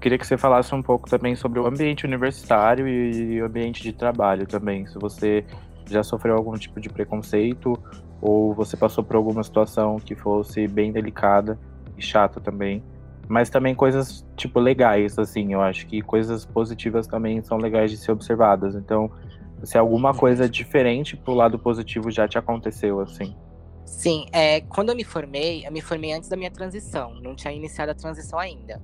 queria 0.00 0.16
que 0.16 0.26
você 0.26 0.38
falasse 0.38 0.72
um 0.74 0.82
pouco 0.82 1.10
também 1.10 1.34
sobre 1.34 1.58
o 1.58 1.66
ambiente 1.66 2.06
universitário 2.06 2.86
e 2.88 3.42
o 3.42 3.46
ambiente 3.46 3.82
de 3.82 3.92
trabalho 3.92 4.46
também. 4.46 4.86
Se 4.86 4.98
você 4.98 5.44
já 5.90 6.02
sofreu 6.02 6.36
algum 6.36 6.54
tipo 6.54 6.80
de 6.80 6.88
preconceito 6.88 7.78
ou 8.20 8.54
você 8.54 8.76
passou 8.76 9.04
por 9.04 9.16
alguma 9.16 9.42
situação 9.42 9.98
que 9.98 10.14
fosse 10.14 10.66
bem 10.68 10.90
delicada 10.92 11.58
e 11.96 12.02
chata 12.02 12.40
também 12.40 12.82
mas 13.28 13.50
também 13.50 13.74
coisas 13.74 14.24
tipo 14.36 14.60
legais, 14.60 15.18
assim, 15.18 15.52
eu 15.52 15.60
acho 15.60 15.86
que 15.86 16.00
coisas 16.00 16.44
positivas 16.44 17.06
também 17.06 17.42
são 17.42 17.58
legais 17.58 17.90
de 17.90 17.96
ser 17.96 18.12
observadas. 18.12 18.74
Então, 18.74 19.10
se 19.64 19.76
alguma 19.76 20.14
coisa 20.14 20.48
diferente 20.48 21.16
pro 21.16 21.34
lado 21.34 21.58
positivo 21.58 22.10
já 22.10 22.28
te 22.28 22.38
aconteceu, 22.38 23.00
assim. 23.00 23.34
Sim, 23.84 24.26
é, 24.32 24.60
quando 24.60 24.90
eu 24.90 24.96
me 24.96 25.04
formei, 25.04 25.66
eu 25.66 25.72
me 25.72 25.80
formei 25.80 26.12
antes 26.12 26.28
da 26.28 26.36
minha 26.36 26.50
transição, 26.50 27.14
não 27.20 27.34
tinha 27.34 27.52
iniciado 27.52 27.90
a 27.90 27.94
transição 27.94 28.38
ainda. 28.38 28.80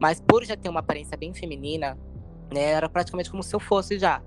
Mas 0.00 0.20
por 0.20 0.44
já 0.44 0.56
ter 0.56 0.68
uma 0.68 0.80
aparência 0.80 1.16
bem 1.16 1.34
feminina, 1.34 1.98
né, 2.52 2.62
era 2.62 2.88
praticamente 2.88 3.30
como 3.30 3.42
se 3.42 3.54
eu 3.54 3.60
fosse 3.60 3.98
já. 3.98 4.22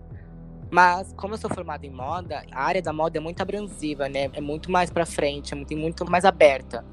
Mas 0.71 1.13
como 1.13 1.33
eu 1.33 1.37
sou 1.37 1.49
formada 1.49 1.85
em 1.85 1.91
moda, 1.91 2.43
a 2.51 2.63
área 2.63 2.81
da 2.81 2.91
moda 2.91 3.17
é 3.17 3.21
muito 3.21 3.41
abrasiva, 3.41 4.09
né? 4.09 4.29
É 4.33 4.41
muito 4.41 4.71
mais 4.71 4.89
para 4.89 5.05
frente, 5.05 5.53
é 5.53 5.55
muito, 5.55 5.77
muito 5.77 6.11
mais 6.11 6.25
aberta. 6.25 6.83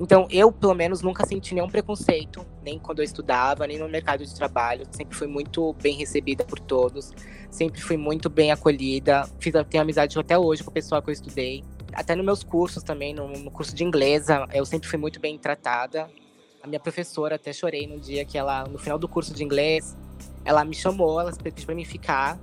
Então, 0.00 0.26
eu, 0.28 0.50
pelo 0.50 0.74
menos, 0.74 1.02
nunca 1.02 1.24
senti 1.24 1.54
nenhum 1.54 1.68
preconceito, 1.68 2.44
nem 2.64 2.78
quando 2.78 2.98
eu 2.98 3.04
estudava, 3.04 3.66
nem 3.66 3.78
no 3.78 3.88
mercado 3.88 4.24
de 4.24 4.34
trabalho. 4.34 4.84
Sempre 4.90 5.16
fui 5.16 5.28
muito 5.28 5.72
bem 5.74 5.96
recebida 5.96 6.44
por 6.44 6.58
todos, 6.58 7.12
sempre 7.48 7.80
fui 7.80 7.96
muito 7.96 8.28
bem 8.28 8.50
acolhida. 8.50 9.28
Fiz, 9.38 9.52
tenho 9.70 9.82
amizade 9.82 10.18
até 10.18 10.36
hoje 10.36 10.64
com 10.64 10.70
o 10.70 10.72
pessoal 10.74 11.00
que 11.00 11.10
eu 11.10 11.12
estudei. 11.12 11.62
Até 11.92 12.16
nos 12.16 12.24
meus 12.24 12.42
cursos 12.42 12.82
também, 12.82 13.14
no, 13.14 13.28
no 13.28 13.50
curso 13.52 13.74
de 13.74 13.84
inglês, 13.84 14.26
eu 14.52 14.66
sempre 14.66 14.88
fui 14.88 14.98
muito 14.98 15.20
bem 15.20 15.38
tratada. 15.38 16.10
A 16.60 16.66
minha 16.66 16.80
professora, 16.80 17.36
até 17.36 17.52
chorei 17.52 17.86
no 17.86 18.00
dia 18.00 18.24
que 18.24 18.36
ela, 18.36 18.64
no 18.64 18.78
final 18.78 18.98
do 18.98 19.06
curso 19.06 19.32
de 19.32 19.44
inglês, 19.44 19.96
ela 20.44 20.64
me 20.64 20.74
chamou, 20.74 21.20
ela 21.20 21.32
pediu 21.32 21.64
para 21.66 21.74
mim 21.74 21.84
ficar. 21.84 22.36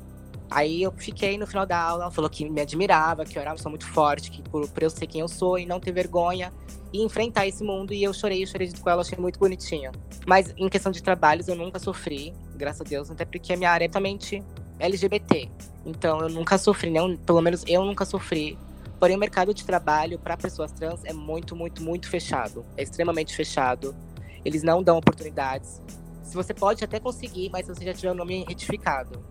Aí 0.51 0.83
eu 0.83 0.91
fiquei 0.91 1.37
no 1.37 1.47
final 1.47 1.65
da 1.65 1.81
aula, 1.81 2.03
ela 2.03 2.11
falou 2.11 2.29
que 2.29 2.47
me 2.49 2.59
admirava, 2.59 3.23
que 3.23 3.37
eu 3.37 3.41
era 3.41 3.51
uma 3.51 3.55
pessoa 3.55 3.71
muito 3.71 3.87
forte, 3.87 4.29
que 4.29 4.41
por, 4.43 4.67
por 4.67 4.83
eu 4.83 4.89
ser 4.89 5.07
quem 5.07 5.21
eu 5.21 5.27
sou 5.29 5.57
e 5.57 5.65
não 5.65 5.79
ter 5.79 5.93
vergonha, 5.93 6.51
e 6.91 7.01
enfrentar 7.01 7.47
esse 7.47 7.63
mundo. 7.63 7.93
E 7.93 8.03
eu 8.03 8.13
chorei, 8.13 8.43
eu 8.43 8.47
chorei 8.47 8.67
junto 8.67 8.81
com 8.81 8.89
ela, 8.89 9.01
achei 9.01 9.17
muito 9.17 9.39
bonitinha. 9.39 9.93
Mas 10.27 10.53
em 10.57 10.67
questão 10.67 10.91
de 10.91 11.01
trabalhos, 11.01 11.47
eu 11.47 11.55
nunca 11.55 11.79
sofri, 11.79 12.33
graças 12.53 12.81
a 12.81 12.83
Deus, 12.83 13.09
até 13.09 13.23
porque 13.23 13.53
a 13.53 13.57
minha 13.57 13.71
área 13.71 13.85
é 13.85 13.87
totalmente 13.87 14.43
LGBT. 14.77 15.49
Então 15.85 16.19
eu 16.19 16.27
nunca 16.27 16.57
sofri, 16.57 16.89
não, 16.89 17.15
pelo 17.15 17.41
menos 17.41 17.63
eu 17.65 17.85
nunca 17.85 18.03
sofri. 18.03 18.57
Porém, 18.99 19.15
o 19.15 19.19
mercado 19.19 19.53
de 19.53 19.65
trabalho 19.65 20.19
para 20.19 20.35
pessoas 20.35 20.71
trans 20.73 21.03
é 21.05 21.13
muito, 21.13 21.55
muito, 21.55 21.81
muito 21.81 22.09
fechado. 22.09 22.65
É 22.75 22.83
extremamente 22.83 23.33
fechado. 23.33 23.95
Eles 24.43 24.63
não 24.63 24.83
dão 24.83 24.97
oportunidades. 24.97 25.81
Se 26.23 26.35
você 26.35 26.53
pode 26.53 26.83
até 26.83 26.99
conseguir, 26.99 27.49
mas 27.49 27.65
se 27.65 27.73
você 27.73 27.85
já 27.85 27.93
tiver 27.93 28.11
o 28.11 28.15
nome 28.15 28.43
retificado. 28.47 29.23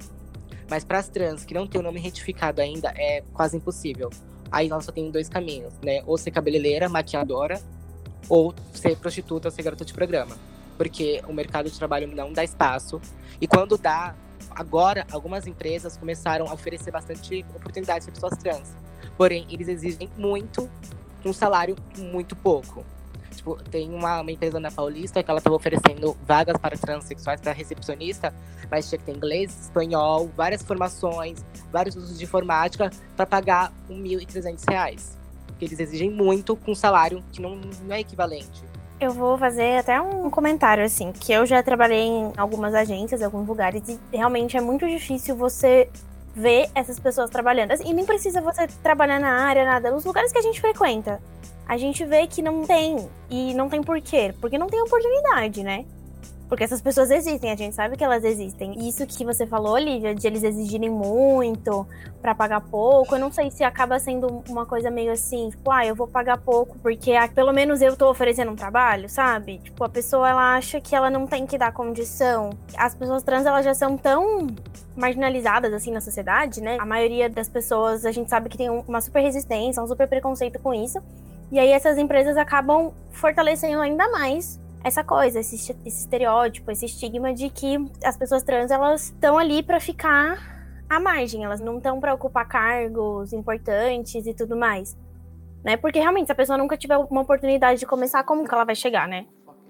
Mas 0.71 0.85
para 0.85 0.99
as 0.99 1.09
trans 1.09 1.45
que 1.45 1.53
não 1.53 1.67
têm 1.67 1.81
o 1.81 1.85
nome 1.85 2.01
retificado 2.01 2.63
ainda, 2.63 2.95
é 2.97 3.23
quase 3.35 3.57
impossível 3.57 4.11
aí 4.51 4.69
nós 4.69 4.85
só 4.85 4.93
tem 4.93 5.11
dois 5.11 5.29
caminhos, 5.29 5.73
né? 5.83 6.03
Ou 6.07 6.19
ser 6.19 6.31
cabeleireira, 6.31 6.89
maquiadora, 6.89 7.61
ou 8.29 8.55
ser 8.75 8.97
prostituta 8.97 9.49
ou 9.49 9.53
ser 9.53 9.63
garota 9.63 9.85
de 9.85 9.93
programa. 9.93 10.37
Porque 10.77 11.23
o 11.29 11.33
mercado 11.33 11.71
de 11.71 11.79
trabalho 11.79 12.09
não 12.09 12.33
dá 12.33 12.43
espaço. 12.43 13.01
E 13.41 13.47
quando 13.47 13.79
dá, 13.79 14.15
agora 14.51 15.07
algumas 15.13 15.47
empresas 15.47 15.97
começaram 15.97 16.49
a 16.49 16.55
oferecer 16.55 16.91
bastante 16.91 17.45
oportunidades 17.55 18.07
para 18.07 18.15
pessoas 18.15 18.37
trans. 18.39 18.75
Porém, 19.17 19.47
eles 19.51 19.69
exigem 19.69 20.09
muito 20.17 20.69
um 21.25 21.33
salário 21.33 21.77
muito 21.99 22.35
pouco. 22.35 22.85
Tipo, 23.41 23.57
tem 23.71 23.89
uma, 23.89 24.21
uma 24.21 24.31
empresa 24.31 24.61
na 24.61 24.71
Paulista 24.71 25.23
que 25.23 25.31
ela 25.31 25.39
estava 25.39 25.57
oferecendo 25.57 26.15
vagas 26.27 26.59
para 26.59 26.77
transexuais, 26.77 27.41
para 27.41 27.53
recepcionista, 27.53 28.35
mas 28.71 28.87
tinha 28.87 28.99
que 28.99 29.07
ter 29.07 29.17
inglês, 29.17 29.63
espanhol, 29.63 30.31
várias 30.37 30.63
formações, 30.63 31.43
vários 31.73 31.97
usos 31.97 32.19
de 32.19 32.25
informática 32.25 32.91
para 33.17 33.25
pagar 33.25 33.73
R$ 33.89 33.95
1.300. 33.95 35.17
Porque 35.47 35.65
eles 35.65 35.81
exigem 35.81 36.11
muito 36.11 36.55
com 36.55 36.75
salário 36.75 37.25
que 37.33 37.41
não, 37.41 37.57
não 37.57 37.95
é 37.95 38.01
equivalente. 38.01 38.63
Eu 39.01 39.13
vou 39.13 39.39
fazer 39.39 39.79
até 39.79 39.99
um 39.99 40.29
comentário, 40.29 40.85
assim, 40.85 41.11
que 41.11 41.33
eu 41.33 41.47
já 41.47 41.63
trabalhei 41.63 42.09
em 42.09 42.35
algumas 42.37 42.75
agências, 42.75 43.23
em 43.23 43.25
alguns 43.25 43.49
lugares, 43.49 43.83
e 43.89 43.99
realmente 44.13 44.55
é 44.55 44.61
muito 44.61 44.87
difícil 44.87 45.35
você 45.35 45.89
ver 46.35 46.69
essas 46.75 47.01
pessoas 47.01 47.31
trabalhando. 47.31 47.73
E 47.87 47.95
nem 47.95 48.05
precisa 48.05 48.43
você 48.43 48.67
trabalhar 48.83 49.19
na 49.19 49.47
área, 49.47 49.65
nada. 49.65 49.91
Nos 49.91 50.05
lugares 50.05 50.31
que 50.31 50.39
a 50.39 50.43
gente 50.43 50.61
frequenta 50.61 51.19
a 51.71 51.77
gente 51.77 52.05
vê 52.05 52.27
que 52.27 52.43
não 52.43 52.67
tem. 52.67 53.09
E 53.31 53.55
não 53.55 53.69
tem 53.69 53.81
porquê. 53.81 54.35
Porque 54.41 54.59
não 54.59 54.67
tem 54.67 54.83
oportunidade, 54.83 55.63
né? 55.63 55.85
Porque 56.49 56.65
essas 56.65 56.83
pessoas 56.83 57.13
existem, 57.13 57.53
a 57.53 57.55
gente 57.55 57.77
sabe 57.77 57.97
que 57.97 58.03
elas 58.03 58.25
existem. 58.25 58.89
Isso 58.89 59.07
que 59.07 59.25
você 59.25 59.47
falou, 59.47 59.75
Olivia, 59.75 60.13
de 60.13 60.27
eles 60.27 60.43
exigirem 60.43 60.91
muito 60.91 61.87
para 62.21 62.35
pagar 62.35 62.61
pouco, 62.61 63.15
eu 63.15 63.21
não 63.21 63.31
sei 63.31 63.53
se 63.53 63.63
acaba 63.63 64.01
sendo 64.01 64.43
uma 64.49 64.67
coisa 64.67 64.91
meio 64.91 65.13
assim, 65.13 65.51
tipo, 65.51 65.71
ah, 65.71 65.87
eu 65.87 65.95
vou 65.95 66.09
pagar 66.09 66.39
pouco 66.39 66.77
porque 66.81 67.13
pelo 67.37 67.53
menos 67.53 67.81
eu 67.81 67.97
tô 67.97 68.11
oferecendo 68.11 68.51
um 68.51 68.57
trabalho, 68.57 69.09
sabe? 69.09 69.59
Tipo, 69.59 69.85
a 69.85 69.89
pessoa 69.89 70.29
ela 70.29 70.57
acha 70.57 70.81
que 70.81 70.97
ela 70.97 71.09
não 71.09 71.25
tem 71.25 71.47
que 71.47 71.57
dar 71.57 71.73
condição. 71.73 72.51
As 72.77 72.97
pessoas 72.97 73.23
trans 73.23 73.47
elas 73.47 73.65
já 73.65 73.75
são 73.75 73.97
tão 73.97 74.49
marginalizadas 74.97 75.73
assim 75.73 75.93
na 75.93 76.01
sociedade, 76.01 76.61
né? 76.61 76.79
A 76.81 76.85
maioria 76.85 77.31
das 77.31 77.49
pessoas 77.49 78.05
a 78.05 78.11
gente 78.11 78.29
sabe 78.29 78.49
que 78.49 78.59
tem 78.59 78.69
uma 78.69 79.01
super 79.01 79.21
resistência, 79.21 79.81
um 79.81 79.87
super 79.87 80.09
preconceito 80.09 80.59
com 80.59 80.75
isso. 80.75 81.01
E 81.51 81.59
aí 81.59 81.71
essas 81.71 81.99
empresas 81.99 82.37
acabam 82.37 82.93
fortalecendo 83.11 83.81
ainda 83.81 84.09
mais 84.11 84.59
essa 84.85 85.05
coisa, 85.05 85.41
esse, 85.41 85.55
esse 85.57 85.89
estereótipo, 85.89 86.71
esse 86.71 86.87
estigma 86.87 87.35
de 87.35 87.51
que 87.51 87.77
as 88.05 88.17
pessoas 88.17 88.43
trans 88.43 88.71
elas 88.71 89.07
estão 89.07 89.37
ali 89.37 89.63
para 89.63 89.81
ficar 89.81 90.39
à 90.89 90.99
margem, 90.99 91.45
elas 91.45 91.61
não 91.61 91.79
estão 91.79 92.01
para 92.01 92.15
ocupar 92.15 92.47
cargos 92.49 93.33
importantes 93.33 94.27
e 94.27 94.33
tudo 94.33 94.57
mais. 94.57 94.97
Né? 95.63 95.77
Porque 95.77 95.99
realmente, 95.99 96.27
se 96.27 96.33
a 96.33 96.37
pessoa 96.37 96.57
nunca 96.57 96.77
tiver 96.77 96.97
uma 96.97 97.21
oportunidade 97.21 97.81
de 97.81 97.87
começar, 97.87 98.25
como 98.25 98.49
que 98.49 98.55
ela 98.55 98.65
vai 98.65 98.75
chegar, 98.75 99.07
né? 99.07 99.27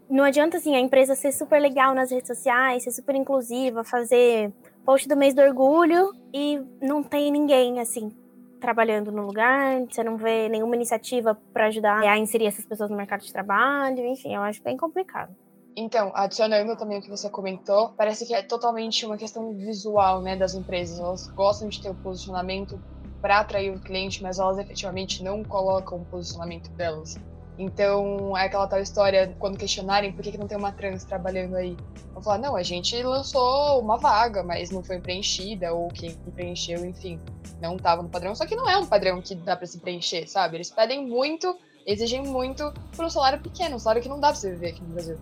Não 0.08 0.22
adianta 0.22 0.56
assim 0.56 0.76
a 0.76 0.80
empresa 0.80 1.14
ser 1.14 1.32
super 1.32 1.60
legal 1.60 1.94
nas 1.94 2.10
redes 2.10 2.28
sociais, 2.28 2.84
ser 2.84 2.90
super 2.92 3.14
inclusiva, 3.14 3.82
fazer 3.82 4.52
post 4.84 5.08
do 5.08 5.16
mês 5.16 5.34
do 5.34 5.42
orgulho 5.42 6.12
e 6.32 6.60
não 6.80 7.02
tem 7.02 7.30
ninguém 7.30 7.80
assim 7.80 8.12
trabalhando 8.60 9.10
no 9.10 9.26
lugar, 9.26 9.80
você 9.90 10.04
não 10.04 10.16
vê 10.16 10.48
nenhuma 10.48 10.76
iniciativa 10.76 11.36
para 11.52 11.66
ajudar 11.66 12.00
a 12.00 12.18
inserir 12.18 12.46
essas 12.46 12.64
pessoas 12.64 12.90
no 12.90 12.96
mercado 12.96 13.22
de 13.22 13.32
trabalho, 13.32 14.06
enfim, 14.06 14.34
eu 14.34 14.42
acho 14.42 14.62
bem 14.62 14.76
complicado. 14.76 15.34
Então, 15.76 16.12
adicionando 16.14 16.76
também 16.76 16.98
o 16.98 17.02
que 17.02 17.08
você 17.08 17.30
comentou, 17.30 17.90
parece 17.96 18.26
que 18.26 18.34
é 18.34 18.42
totalmente 18.42 19.06
uma 19.06 19.16
questão 19.16 19.52
visual, 19.54 20.20
né, 20.20 20.36
das 20.36 20.54
empresas. 20.54 20.98
Elas 20.98 21.26
gostam 21.28 21.68
de 21.68 21.80
ter 21.80 21.88
o 21.88 21.92
um 21.92 21.96
posicionamento 21.96 22.78
para 23.20 23.40
atrair 23.40 23.70
o 23.74 23.80
cliente, 23.80 24.22
mas 24.22 24.38
elas 24.38 24.58
efetivamente 24.58 25.22
não 25.22 25.42
colocam 25.44 25.98
o 25.98 26.04
posicionamento 26.04 26.70
delas. 26.72 27.16
Então, 27.60 28.34
é 28.38 28.46
aquela 28.46 28.66
tal 28.66 28.80
história, 28.80 29.36
quando 29.38 29.58
questionarem 29.58 30.12
por 30.12 30.22
que, 30.22 30.32
que 30.32 30.38
não 30.38 30.48
tem 30.48 30.56
uma 30.56 30.72
trans 30.72 31.04
trabalhando 31.04 31.56
aí. 31.56 31.76
Vão 32.14 32.22
falar, 32.22 32.38
não, 32.38 32.56
a 32.56 32.62
gente 32.62 33.00
lançou 33.02 33.78
uma 33.78 33.98
vaga, 33.98 34.42
mas 34.42 34.70
não 34.70 34.82
foi 34.82 34.98
preenchida, 34.98 35.70
ou 35.70 35.88
quem 35.88 36.14
preencheu, 36.34 36.86
enfim, 36.86 37.20
não 37.60 37.76
estava 37.76 38.02
no 38.02 38.08
padrão. 38.08 38.34
Só 38.34 38.46
que 38.46 38.56
não 38.56 38.66
é 38.66 38.78
um 38.78 38.86
padrão 38.86 39.20
que 39.20 39.34
dá 39.34 39.54
para 39.54 39.66
se 39.66 39.78
preencher, 39.78 40.26
sabe? 40.26 40.56
Eles 40.56 40.70
pedem 40.70 41.06
muito, 41.06 41.54
exigem 41.86 42.22
muito 42.22 42.72
por 42.96 43.04
um 43.04 43.10
salário 43.10 43.38
pequeno, 43.42 43.76
um 43.76 43.78
salário 43.78 44.00
que 44.00 44.08
não 44.08 44.18
dá 44.18 44.28
pra 44.28 44.36
você 44.36 44.52
viver 44.52 44.68
aqui 44.70 44.82
no 44.82 44.94
Brasil. 44.94 45.18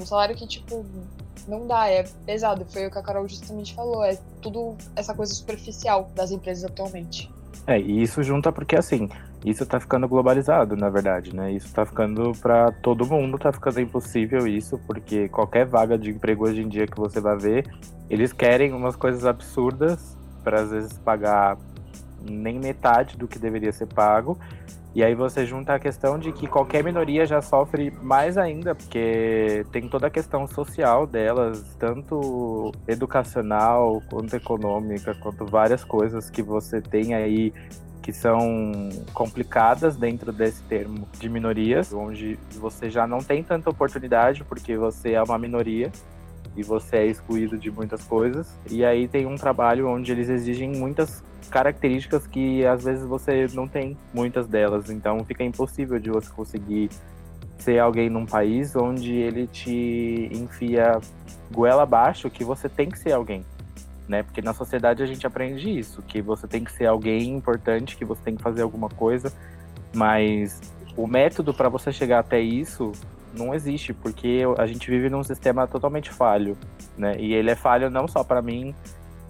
Um 0.00 0.06
salário 0.06 0.34
que, 0.34 0.46
tipo, 0.46 0.86
não 1.46 1.66
dá, 1.66 1.90
é 1.90 2.04
pesado. 2.24 2.64
Foi 2.70 2.86
o 2.86 2.90
que 2.90 2.96
a 2.96 3.02
Carol 3.02 3.28
justamente 3.28 3.74
falou, 3.74 4.02
é 4.02 4.18
tudo 4.40 4.78
essa 4.96 5.12
coisa 5.12 5.34
superficial 5.34 6.10
das 6.14 6.30
empresas 6.30 6.64
atualmente. 6.64 7.30
É, 7.66 7.78
e 7.78 8.02
isso 8.02 8.22
junta 8.22 8.50
porque, 8.50 8.76
assim, 8.76 9.10
isso 9.44 9.66
tá 9.66 9.80
ficando 9.80 10.06
globalizado, 10.06 10.76
na 10.76 10.88
verdade, 10.88 11.34
né? 11.34 11.52
Isso 11.52 11.72
tá 11.74 11.84
ficando 11.84 12.32
para 12.40 12.70
todo 12.70 13.06
mundo, 13.06 13.38
tá 13.38 13.52
ficando 13.52 13.80
impossível 13.80 14.46
isso, 14.46 14.78
porque 14.86 15.28
qualquer 15.28 15.66
vaga 15.66 15.98
de 15.98 16.10
emprego 16.10 16.44
hoje 16.44 16.62
em 16.62 16.68
dia 16.68 16.86
que 16.86 16.96
você 16.96 17.20
vai 17.20 17.36
ver, 17.36 17.66
eles 18.08 18.32
querem 18.32 18.72
umas 18.72 18.94
coisas 18.94 19.24
absurdas 19.24 20.16
para 20.44 20.60
às 20.60 20.70
vezes 20.70 20.96
pagar 20.98 21.58
nem 22.20 22.58
metade 22.58 23.16
do 23.16 23.26
que 23.26 23.38
deveria 23.38 23.72
ser 23.72 23.86
pago. 23.86 24.38
E 24.94 25.02
aí 25.02 25.14
você 25.14 25.46
junta 25.46 25.74
a 25.74 25.78
questão 25.78 26.18
de 26.18 26.32
que 26.32 26.46
qualquer 26.46 26.84
minoria 26.84 27.24
já 27.24 27.40
sofre 27.40 27.90
mais 28.02 28.36
ainda, 28.36 28.74
porque 28.74 29.64
tem 29.72 29.88
toda 29.88 30.06
a 30.06 30.10
questão 30.10 30.46
social 30.46 31.06
delas, 31.06 31.64
tanto 31.78 32.70
educacional 32.86 34.02
quanto 34.10 34.36
econômica, 34.36 35.14
quanto 35.14 35.46
várias 35.46 35.82
coisas 35.82 36.28
que 36.28 36.42
você 36.42 36.82
tem 36.82 37.14
aí 37.14 37.54
que 38.02 38.12
são 38.12 38.90
complicadas 39.14 39.96
dentro 39.96 40.32
desse 40.32 40.62
termo 40.64 41.08
de 41.18 41.28
minorias, 41.28 41.92
onde 41.92 42.38
você 42.56 42.90
já 42.90 43.06
não 43.06 43.20
tem 43.20 43.42
tanta 43.42 43.70
oportunidade 43.70 44.42
porque 44.44 44.76
você 44.76 45.12
é 45.12 45.22
uma 45.22 45.38
minoria 45.38 45.90
e 46.56 46.62
você 46.62 46.96
é 46.96 47.06
excluído 47.06 47.56
de 47.56 47.70
muitas 47.70 48.02
coisas. 48.04 48.52
E 48.70 48.84
aí 48.84 49.06
tem 49.06 49.24
um 49.24 49.36
trabalho 49.36 49.88
onde 49.88 50.10
eles 50.10 50.28
exigem 50.28 50.72
muitas 50.72 51.22
características 51.48 52.26
que 52.26 52.66
às 52.66 52.84
vezes 52.84 53.04
você 53.04 53.46
não 53.54 53.68
tem 53.68 53.96
muitas 54.12 54.46
delas, 54.46 54.90
então 54.90 55.24
fica 55.24 55.44
impossível 55.44 55.98
de 55.98 56.10
você 56.10 56.30
conseguir 56.30 56.90
ser 57.58 57.78
alguém 57.78 58.10
num 58.10 58.26
país 58.26 58.74
onde 58.74 59.12
ele 59.14 59.46
te 59.46 60.28
enfia 60.32 60.98
goela 61.52 61.82
abaixo 61.82 62.28
que 62.28 62.42
você 62.42 62.68
tem 62.68 62.88
que 62.88 62.98
ser 62.98 63.12
alguém 63.12 63.44
né? 64.12 64.22
Porque 64.22 64.42
na 64.42 64.52
sociedade 64.52 65.02
a 65.02 65.06
gente 65.06 65.26
aprende 65.26 65.70
isso, 65.78 66.02
que 66.02 66.20
você 66.20 66.46
tem 66.46 66.62
que 66.62 66.70
ser 66.70 66.84
alguém 66.84 67.30
importante, 67.30 67.96
que 67.96 68.04
você 68.04 68.20
tem 68.22 68.36
que 68.36 68.42
fazer 68.42 68.60
alguma 68.60 68.90
coisa, 68.90 69.32
mas 69.94 70.60
o 70.94 71.06
método 71.06 71.54
para 71.54 71.70
você 71.70 71.90
chegar 71.90 72.18
até 72.18 72.38
isso 72.38 72.92
não 73.34 73.54
existe, 73.54 73.94
porque 73.94 74.42
a 74.58 74.66
gente 74.66 74.90
vive 74.90 75.08
num 75.08 75.24
sistema 75.24 75.66
totalmente 75.66 76.10
falho, 76.10 76.58
né? 76.96 77.16
E 77.18 77.32
ele 77.32 77.50
é 77.50 77.56
falho 77.56 77.88
não 77.88 78.06
só 78.06 78.22
para 78.22 78.42
mim, 78.42 78.74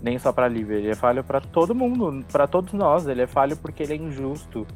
nem 0.03 0.19
só 0.19 0.33
para 0.33 0.49
Lívia, 0.49 0.75
ele 0.75 0.91
é 0.91 0.97
falho 0.97 1.23
para 1.23 1.41
todo 1.41 1.73
mundo, 1.73 2.25
para 2.33 2.49
todos 2.49 2.73
nós, 2.73 3.07
ele 3.07 3.23
é 3.23 3.27
falho 3.29 3.57
porque 3.57 3.85
ele 3.85 3.93
é 3.93 3.97
injusto. 3.97 4.67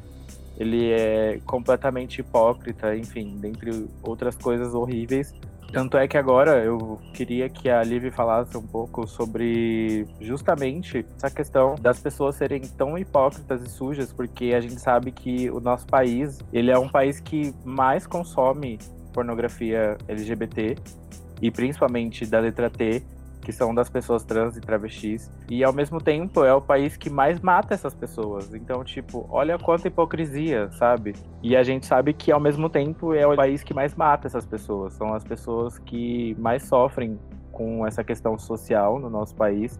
Ele 0.59 0.91
é 0.91 1.39
completamente 1.45 2.21
hipócrita, 2.21 2.95
enfim, 2.95 3.37
dentre 3.39 3.87
outras 4.01 4.35
coisas 4.35 4.73
horríveis 4.73 5.31
tanto 5.71 5.97
é 5.97 6.07
que 6.07 6.17
agora 6.17 6.63
eu 6.63 6.99
queria 7.13 7.49
que 7.49 7.69
a 7.69 7.83
Liv 7.83 8.09
falasse 8.11 8.57
um 8.57 8.65
pouco 8.65 9.07
sobre 9.07 10.07
justamente 10.19 11.05
essa 11.15 11.29
questão 11.29 11.75
das 11.75 11.99
pessoas 11.99 12.35
serem 12.35 12.61
tão 12.61 12.97
hipócritas 12.97 13.61
e 13.61 13.69
sujas, 13.69 14.11
porque 14.11 14.53
a 14.53 14.61
gente 14.61 14.79
sabe 14.79 15.11
que 15.11 15.49
o 15.49 15.59
nosso 15.59 15.85
país, 15.85 16.39
ele 16.53 16.71
é 16.71 16.77
um 16.77 16.89
país 16.89 17.19
que 17.19 17.53
mais 17.63 18.07
consome 18.07 18.79
pornografia 19.13 19.97
LGBT 20.07 20.75
e 21.41 21.51
principalmente 21.51 22.25
da 22.25 22.39
letra 22.39 22.69
T, 22.69 23.03
que 23.47 23.53
são 23.53 23.73
das 23.73 23.89
pessoas 23.89 24.25
trans 24.25 24.57
e 24.57 24.59
travestis. 24.59 25.31
E 25.49 25.63
ao 25.63 25.71
mesmo 25.71 26.01
tempo 26.01 26.43
é 26.43 26.53
o 26.53 26.59
país 26.59 26.97
que 26.97 27.09
mais 27.09 27.39
mata 27.39 27.73
essas 27.73 27.95
pessoas. 27.95 28.53
Então, 28.53 28.83
tipo, 28.83 29.25
olha 29.29 29.57
quanta 29.57 29.87
hipocrisia, 29.87 30.69
sabe? 30.73 31.15
E 31.41 31.55
a 31.55 31.63
gente 31.63 31.85
sabe 31.85 32.11
que 32.11 32.29
ao 32.29 32.41
mesmo 32.41 32.69
tempo 32.69 33.13
é 33.13 33.25
o 33.25 33.37
país 33.37 33.63
que 33.63 33.73
mais 33.73 33.95
mata 33.95 34.27
essas 34.27 34.45
pessoas. 34.45 34.95
São 34.95 35.13
as 35.13 35.23
pessoas 35.23 35.79
que 35.79 36.35
mais 36.37 36.63
sofrem 36.63 37.17
com 37.53 37.87
essa 37.87 38.03
questão 38.03 38.37
social 38.37 38.99
no 38.99 39.09
nosso 39.09 39.33
país. 39.33 39.79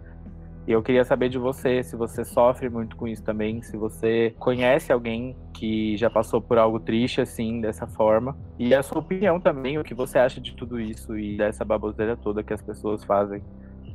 E 0.68 0.72
eu 0.74 0.84
queria 0.84 1.06
saber 1.06 1.30
de 1.30 1.38
você, 1.38 1.82
se 1.82 1.96
você 1.96 2.26
sofre 2.26 2.70
muito 2.70 2.98
com 2.98 3.08
isso 3.08 3.24
também, 3.24 3.62
se 3.62 3.78
você 3.78 4.36
conhece 4.38 4.92
alguém 4.92 5.34
que 5.54 5.96
já 5.96 6.10
passou 6.10 6.42
por 6.42 6.58
algo 6.58 6.78
triste 6.78 7.22
assim, 7.22 7.62
dessa 7.62 7.88
forma. 7.88 8.38
E 8.60 8.76
a 8.76 8.84
sua 8.84 9.00
opinião 9.00 9.40
também, 9.40 9.78
o 9.78 9.84
que 9.84 9.94
você 9.94 10.20
acha 10.20 10.42
de 10.42 10.54
tudo 10.54 10.78
isso 10.78 11.18
e 11.18 11.38
dessa 11.38 11.64
baboseira 11.64 12.18
toda 12.18 12.44
que 12.44 12.52
as 12.52 12.62
pessoas 12.62 13.02
fazem. 13.06 13.42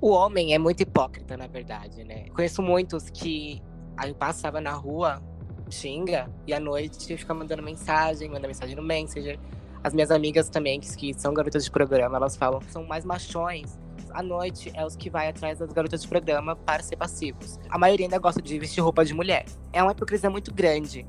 O 0.01 0.13
homem 0.13 0.55
é 0.55 0.59
muito 0.59 0.81
hipócrita, 0.83 1.37
na 1.37 1.47
verdade, 1.47 2.05
né? 2.05 2.25
Conheço 2.35 2.63
muitos 2.63 3.11
que 3.11 3.63
aí 3.95 4.15
passava 4.15 4.59
na 4.59 4.73
rua, 4.73 5.23
xinga, 5.69 6.31
e 6.47 6.55
à 6.55 6.59
noite 6.59 7.19
fica 7.19 7.35
mandando 7.35 7.63
mensagem, 7.63 8.31
manda 8.31 8.49
mensagem 8.49 8.75
no 8.75 8.83
Messenger. 8.83 9.39
As 9.85 9.93
minhas 9.93 10.11
amigas 10.11 10.49
também, 10.49 10.81
que, 10.81 10.97
que 10.97 11.13
são 11.21 11.35
garotas 11.35 11.67
de 11.67 11.71
programa, 11.71 12.17
elas 12.17 12.35
falam 12.35 12.61
que 12.61 12.73
são 12.73 12.83
mais 12.87 13.05
machões. 13.05 13.79
À 14.15 14.23
noite 14.23 14.71
é 14.75 14.85
os 14.85 14.97
que 14.97 15.11
vai 15.11 15.29
atrás 15.29 15.59
das 15.59 15.73
garotas 15.73 16.03
de 16.03 16.09
programa 16.09 16.57
para 16.57 16.83
ser 16.83 16.97
passivos. 16.97 17.59
A 17.69 17.79
maioria 17.79 18.07
ainda 18.07 18.19
gosta 18.19 18.41
de 18.41 18.59
vestir 18.59 18.81
roupa 18.81 19.05
de 19.05 19.15
mulher. 19.15 19.45
É 19.73 19.83
uma 19.83 19.93
hipocrisia 19.93 20.31
muito 20.31 20.53
grande 20.53 21.07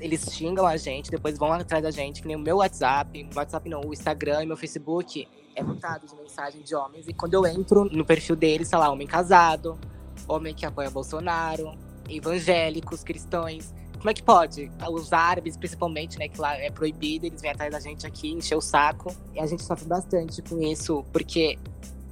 eles 0.00 0.28
xingam 0.32 0.66
a 0.66 0.76
gente, 0.76 1.10
depois 1.10 1.38
vão 1.38 1.52
atrás 1.52 1.82
da 1.82 1.90
gente, 1.90 2.22
que 2.22 2.28
nem 2.28 2.36
o 2.36 2.40
meu 2.40 2.58
WhatsApp, 2.58 3.28
WhatsApp 3.34 3.68
não, 3.68 3.80
o 3.80 3.92
Instagram 3.92 4.44
e 4.44 4.46
meu 4.46 4.56
Facebook 4.56 5.26
é 5.54 5.62
lotado 5.62 6.06
de 6.06 6.14
mensagem 6.14 6.62
de 6.62 6.74
homens. 6.74 7.08
E 7.08 7.12
quando 7.12 7.34
eu 7.34 7.46
entro 7.46 7.84
no 7.86 8.04
perfil 8.04 8.36
deles, 8.36 8.68
sei 8.68 8.78
lá, 8.78 8.90
homem 8.90 9.06
casado, 9.06 9.78
homem 10.26 10.54
que 10.54 10.64
apoia 10.64 10.90
Bolsonaro, 10.90 11.72
evangélicos, 12.08 13.02
cristãos. 13.02 13.72
Como 13.96 14.08
é 14.08 14.14
que 14.14 14.22
pode? 14.22 14.70
Os 14.92 15.12
árabes, 15.12 15.56
principalmente, 15.56 16.16
né, 16.18 16.28
que 16.28 16.40
lá 16.40 16.56
é 16.56 16.70
proibido, 16.70 17.26
eles 17.26 17.42
vêm 17.42 17.50
atrás 17.50 17.72
da 17.72 17.80
gente 17.80 18.06
aqui, 18.06 18.30
encher 18.30 18.54
o 18.54 18.60
saco. 18.60 19.12
E 19.34 19.40
a 19.40 19.46
gente 19.46 19.64
sofre 19.64 19.88
bastante 19.88 20.40
com 20.42 20.62
isso, 20.62 21.04
porque 21.12 21.58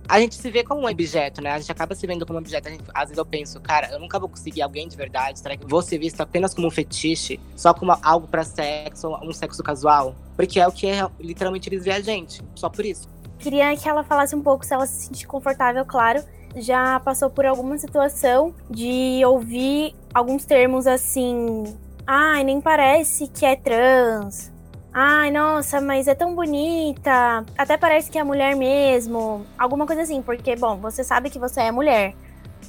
a 0.09 0.21
gente 0.21 0.35
se 0.35 0.51
vê 0.51 0.63
como 0.63 0.83
um 0.83 0.89
objeto, 0.89 1.41
né? 1.41 1.53
A 1.53 1.59
gente 1.59 1.71
acaba 1.71 1.95
se 1.95 2.07
vendo 2.07 2.25
como 2.27 2.39
um 2.39 2.43
objeto. 2.43 2.69
Gente, 2.69 2.85
às 2.95 3.05
vezes 3.05 3.19
eu 3.19 3.27
penso, 3.27 3.61
cara, 3.61 3.91
eu 3.91 3.99
nunca 3.99 4.19
vou 4.19 4.29
conseguir 4.29 4.63
alguém 4.63 4.89
de 4.89 4.97
verdade. 4.97 5.39
Será 5.39 5.57
que 5.57 5.67
vou 5.67 5.83
ser 5.83 5.99
visto 5.99 6.21
apenas 6.21 6.55
como 6.55 6.67
um 6.67 6.71
fetiche? 6.71 7.41
Só 7.57 7.75
como 7.75 7.97
algo 8.03 8.27
para 8.27 8.45
sexo, 8.45 9.09
um 9.23 9.33
sexo 9.33 9.63
casual? 9.63 10.15
Porque 10.37 10.61
é 10.61 10.67
o 10.67 10.73
que 10.73 10.87
é, 10.87 11.07
literalmente 11.21 11.69
eles 11.69 11.85
veem 11.85 11.97
a 11.97 12.01
gente. 12.01 12.43
Só 12.55 12.69
por 12.69 12.85
isso. 12.85 13.09
Queria 13.39 13.77
que 13.77 13.89
ela 13.89 14.03
falasse 14.03 14.35
um 14.35 14.43
pouco 14.43 14.65
se 14.65 14.73
ela 14.73 14.87
se 14.87 15.07
sentir 15.07 15.27
confortável, 15.27 15.85
claro. 15.85 16.23
Já 16.57 16.99
passou 17.01 17.29
por 17.29 17.45
alguma 17.45 17.77
situação 17.77 18.55
de 18.71 19.23
ouvir 19.27 19.95
alguns 20.15 20.45
termos 20.45 20.87
assim. 20.87 21.65
Ai, 22.07 22.45
nem 22.45 22.61
parece 22.61 23.29
que 23.29 23.45
é 23.45 23.57
trans 23.57 24.56
Ai, 24.99 25.31
nossa, 25.31 25.79
mas 25.79 26.09
é 26.09 26.15
tão 26.15 26.35
bonita. 26.35 27.45
Até 27.59 27.76
parece 27.76 28.11
que 28.11 28.19
é 28.19 28.25
mulher 28.25 28.57
mesmo. 28.57 29.45
Alguma 29.59 29.87
coisa 29.87 30.00
assim, 30.00 30.23
porque, 30.23 30.57
bom, 30.57 30.79
você 30.79 31.05
sabe 31.05 31.29
que 31.29 31.38
você 31.38 31.61
é 31.61 31.71
mulher. 31.71 32.15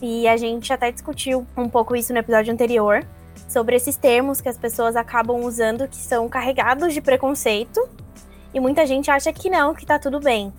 E 0.02 0.28
a 0.28 0.36
gente 0.36 0.74
até 0.74 0.92
discutiu 0.92 1.48
um 1.56 1.70
pouco 1.70 1.96
isso 1.96 2.12
no 2.12 2.20
episódio 2.20 2.52
anterior. 2.52 3.08
Sobre 3.48 3.78
esses 3.78 3.96
termos 3.96 4.42
que 4.42 4.50
as 4.50 4.58
pessoas 4.58 4.98
acabam 4.98 5.38
usando 5.46 5.88
que 5.88 5.96
são 5.96 6.28
carregados 6.28 6.94
de 6.94 7.00
preconceito. 7.00 7.88
E 8.54 8.60
muita 8.60 8.86
gente 8.86 9.10
acha 9.10 9.32
que 9.32 9.50
não, 9.50 9.74
que 9.74 9.86
tá 9.86 9.98
tudo 9.98 10.20
bem. 10.20 10.52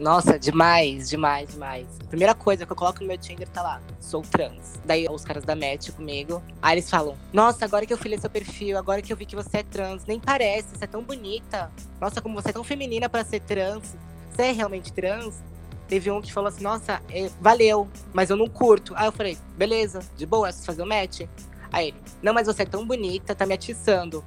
Nossa, 0.00 0.38
demais, 0.38 1.10
demais, 1.10 1.50
demais. 1.50 1.86
Primeira 2.08 2.34
coisa 2.34 2.64
que 2.64 2.72
eu 2.72 2.76
coloco 2.76 3.02
no 3.02 3.06
meu 3.06 3.18
Tinder 3.18 3.46
tá 3.46 3.60
lá, 3.60 3.82
sou 4.00 4.22
trans. 4.22 4.80
Daí 4.82 5.06
os 5.10 5.22
caras 5.22 5.44
da 5.44 5.54
match 5.54 5.90
comigo. 5.90 6.42
Aí 6.62 6.76
eles 6.78 6.88
falam: 6.88 7.18
Nossa, 7.30 7.66
agora 7.66 7.84
que 7.84 7.92
eu 7.92 7.98
filei 7.98 8.18
seu 8.18 8.30
perfil, 8.30 8.78
agora 8.78 9.02
que 9.02 9.12
eu 9.12 9.16
vi 9.16 9.26
que 9.26 9.36
você 9.36 9.58
é 9.58 9.62
trans, 9.62 10.06
nem 10.06 10.18
parece, 10.18 10.68
você 10.74 10.84
é 10.84 10.86
tão 10.86 11.02
bonita. 11.02 11.70
Nossa, 12.00 12.22
como 12.22 12.34
você 12.40 12.48
é 12.48 12.52
tão 12.52 12.64
feminina 12.64 13.10
para 13.10 13.22
ser 13.24 13.40
trans. 13.40 13.94
Você 14.30 14.42
é 14.44 14.52
realmente 14.52 14.90
trans? 14.90 15.42
Teve 15.86 16.10
um 16.10 16.22
que 16.22 16.32
falou 16.32 16.48
assim, 16.48 16.62
nossa, 16.62 17.02
é, 17.10 17.28
valeu, 17.38 17.86
mas 18.14 18.30
eu 18.30 18.36
não 18.36 18.46
curto. 18.46 18.94
Aí 18.96 19.06
eu 19.06 19.12
falei, 19.12 19.36
beleza, 19.58 20.00
de 20.16 20.24
boa, 20.24 20.48
é 20.48 20.52
fazer 20.52 20.82
o 20.82 20.86
match. 20.86 21.22
Aí 21.70 21.88
ele, 21.88 21.96
não, 22.22 22.32
mas 22.32 22.46
você 22.46 22.62
é 22.62 22.66
tão 22.66 22.86
bonita, 22.86 23.34
tá 23.34 23.44
me 23.44 23.52
atiçando. 23.52 24.24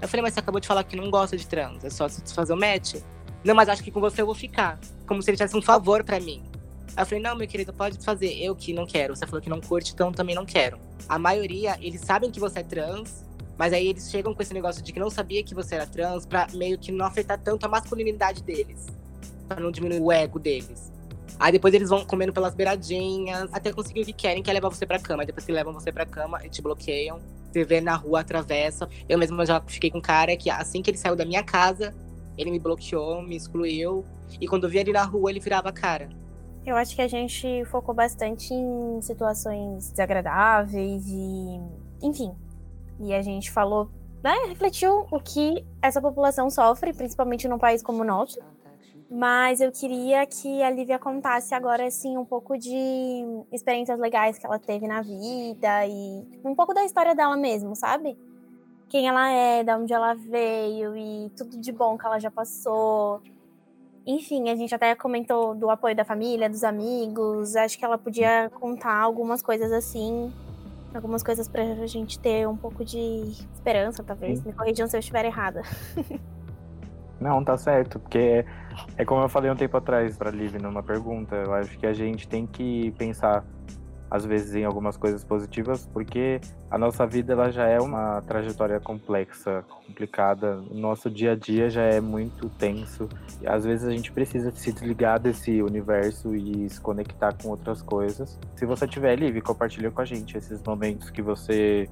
Eu 0.00 0.08
falei, 0.08 0.22
mas 0.22 0.34
você 0.34 0.40
acabou 0.40 0.58
de 0.58 0.66
falar 0.66 0.82
que 0.82 0.96
não 0.96 1.10
gosta 1.10 1.36
de 1.36 1.46
trans, 1.46 1.84
é 1.84 1.90
só 1.90 2.08
fazer 2.08 2.54
o 2.54 2.56
match. 2.56 2.96
Não, 3.44 3.54
mas 3.54 3.68
acho 3.68 3.82
que 3.82 3.90
com 3.90 4.00
você 4.00 4.22
eu 4.22 4.26
vou 4.26 4.34
ficar. 4.34 4.78
Como 5.06 5.22
se 5.22 5.30
ele 5.30 5.36
tivesse 5.36 5.56
um 5.56 5.62
favor 5.62 6.04
para 6.04 6.20
mim. 6.20 6.42
Aí 6.96 7.02
eu 7.02 7.06
falei, 7.06 7.22
não, 7.22 7.34
meu 7.34 7.48
querido, 7.48 7.72
pode 7.72 8.02
fazer. 8.04 8.32
Eu 8.34 8.54
que 8.54 8.72
não 8.72 8.86
quero. 8.86 9.16
Você 9.16 9.26
falou 9.26 9.40
que 9.40 9.50
não 9.50 9.60
curte, 9.60 9.92
então 9.92 10.12
também 10.12 10.34
não 10.34 10.44
quero. 10.44 10.78
A 11.08 11.18
maioria, 11.18 11.76
eles 11.80 12.00
sabem 12.02 12.30
que 12.30 12.38
você 12.38 12.60
é 12.60 12.62
trans, 12.62 13.24
mas 13.56 13.72
aí 13.72 13.88
eles 13.88 14.10
chegam 14.10 14.34
com 14.34 14.42
esse 14.42 14.54
negócio 14.54 14.82
de 14.82 14.92
que 14.92 15.00
não 15.00 15.10
sabia 15.10 15.42
que 15.42 15.54
você 15.54 15.74
era 15.74 15.86
trans 15.86 16.26
pra 16.26 16.46
meio 16.54 16.78
que 16.78 16.92
não 16.92 17.06
afetar 17.06 17.38
tanto 17.38 17.64
a 17.64 17.68
masculinidade 17.68 18.42
deles. 18.42 18.86
Pra 19.48 19.58
não 19.58 19.70
diminuir 19.70 20.00
o 20.00 20.12
ego 20.12 20.38
deles. 20.38 20.92
Aí 21.38 21.50
depois 21.50 21.74
eles 21.74 21.88
vão 21.88 22.04
comendo 22.04 22.32
pelas 22.32 22.54
beiradinhas, 22.54 23.48
até 23.52 23.72
conseguir 23.72 24.02
o 24.02 24.04
que 24.04 24.12
querem, 24.12 24.42
que 24.42 24.50
é 24.50 24.52
levar 24.52 24.68
você 24.68 24.86
pra 24.86 24.98
cama. 24.98 25.22
Aí 25.22 25.26
depois 25.26 25.44
que 25.44 25.50
levam 25.50 25.72
você 25.72 25.90
pra 25.90 26.06
cama, 26.06 26.38
eles 26.40 26.54
te 26.54 26.62
bloqueiam. 26.62 27.18
Você 27.50 27.64
vê 27.64 27.80
na 27.80 27.96
rua, 27.96 28.20
atravessa. 28.20 28.88
Eu 29.08 29.18
mesma 29.18 29.44
já 29.44 29.60
fiquei 29.60 29.90
com 29.90 29.98
um 29.98 30.00
cara 30.02 30.36
que 30.36 30.48
assim 30.48 30.80
que 30.80 30.90
ele 30.90 30.98
saiu 30.98 31.16
da 31.16 31.24
minha 31.24 31.42
casa, 31.42 31.94
ele 32.36 32.50
me 32.50 32.58
bloqueou, 32.58 33.22
me 33.22 33.36
excluiu. 33.36 34.04
E 34.40 34.46
quando 34.46 34.64
eu 34.64 34.70
via 34.70 34.80
ele 34.80 34.92
na 34.92 35.04
rua, 35.04 35.30
ele 35.30 35.40
virava 35.40 35.68
a 35.68 35.72
cara. 35.72 36.08
Eu 36.64 36.76
acho 36.76 36.94
que 36.94 37.02
a 37.02 37.08
gente 37.08 37.64
focou 37.66 37.94
bastante 37.94 38.54
em 38.54 39.00
situações 39.02 39.90
desagradáveis 39.90 41.04
e. 41.06 41.60
Enfim. 42.00 42.32
E 43.00 43.12
a 43.12 43.20
gente 43.20 43.50
falou, 43.50 43.90
né, 44.22 44.32
refletiu 44.46 45.06
o 45.10 45.18
que 45.18 45.64
essa 45.80 46.00
população 46.00 46.48
sofre, 46.48 46.92
principalmente 46.92 47.48
num 47.48 47.58
país 47.58 47.82
como 47.82 48.02
o 48.02 48.04
nosso. 48.04 48.38
Mas 49.10 49.60
eu 49.60 49.70
queria 49.70 50.24
que 50.24 50.62
a 50.62 50.70
Lívia 50.70 50.98
contasse 50.98 51.54
agora, 51.54 51.86
assim, 51.86 52.16
um 52.16 52.24
pouco 52.24 52.56
de 52.56 53.24
experiências 53.52 53.98
legais 53.98 54.38
que 54.38 54.46
ela 54.46 54.58
teve 54.58 54.86
na 54.86 55.02
vida 55.02 55.86
e 55.86 56.24
um 56.42 56.54
pouco 56.54 56.72
da 56.72 56.82
história 56.84 57.14
dela 57.14 57.36
mesmo, 57.36 57.76
sabe? 57.76 58.16
Quem 58.92 59.08
ela 59.08 59.30
é, 59.30 59.64
de 59.64 59.72
onde 59.72 59.90
ela 59.90 60.12
veio 60.12 60.94
e 60.94 61.30
tudo 61.30 61.58
de 61.58 61.72
bom 61.72 61.96
que 61.96 62.04
ela 62.04 62.18
já 62.18 62.30
passou. 62.30 63.22
Enfim, 64.06 64.50
a 64.50 64.54
gente 64.54 64.74
até 64.74 64.94
comentou 64.94 65.54
do 65.54 65.70
apoio 65.70 65.96
da 65.96 66.04
família, 66.04 66.46
dos 66.46 66.62
amigos. 66.62 67.56
Acho 67.56 67.78
que 67.78 67.86
ela 67.86 67.96
podia 67.96 68.50
contar 68.50 68.98
algumas 68.98 69.40
coisas 69.40 69.72
assim. 69.72 70.30
Algumas 70.94 71.22
coisas 71.22 71.48
pra 71.48 71.64
gente 71.86 72.18
ter 72.18 72.46
um 72.46 72.54
pouco 72.54 72.84
de 72.84 73.32
esperança, 73.54 74.02
talvez. 74.02 74.40
Sim. 74.40 74.48
Me 74.48 74.52
corrijam 74.52 74.86
se 74.86 74.94
eu 74.94 75.00
estiver 75.00 75.24
errada. 75.24 75.62
Não, 77.18 77.42
tá 77.42 77.56
certo, 77.56 77.98
porque 77.98 78.44
é 78.98 79.06
como 79.06 79.22
eu 79.22 79.28
falei 79.30 79.50
um 79.50 79.56
tempo 79.56 79.74
atrás 79.74 80.18
para 80.18 80.30
Liv 80.30 80.56
numa 80.60 80.82
pergunta, 80.82 81.36
eu 81.36 81.54
acho 81.54 81.78
que 81.78 81.86
a 81.86 81.94
gente 81.94 82.28
tem 82.28 82.46
que 82.46 82.90
pensar 82.98 83.42
às 84.12 84.26
vezes 84.26 84.54
em 84.54 84.62
algumas 84.62 84.94
coisas 84.98 85.24
positivas, 85.24 85.88
porque 85.90 86.38
a 86.70 86.76
nossa 86.76 87.06
vida 87.06 87.32
ela 87.32 87.50
já 87.50 87.66
é 87.66 87.80
uma 87.80 88.20
trajetória 88.20 88.78
complexa, 88.78 89.64
complicada. 89.86 90.58
O 90.70 90.74
nosso 90.74 91.08
dia 91.08 91.32
a 91.32 91.34
dia 91.34 91.70
já 91.70 91.80
é 91.80 91.98
muito 91.98 92.50
tenso. 92.50 93.08
E 93.40 93.46
às 93.46 93.64
vezes 93.64 93.86
a 93.86 93.90
gente 93.90 94.12
precisa 94.12 94.50
se 94.50 94.70
desligar 94.70 95.18
desse 95.18 95.62
universo 95.62 96.36
e 96.36 96.68
se 96.68 96.78
conectar 96.78 97.32
com 97.42 97.48
outras 97.48 97.80
coisas. 97.80 98.38
Se 98.54 98.66
você 98.66 98.86
tiver 98.86 99.16
livre, 99.16 99.40
compartilha 99.40 99.90
com 99.90 100.02
a 100.02 100.04
gente 100.04 100.36
esses 100.36 100.62
momentos 100.62 101.08
que 101.08 101.22
você 101.22 101.88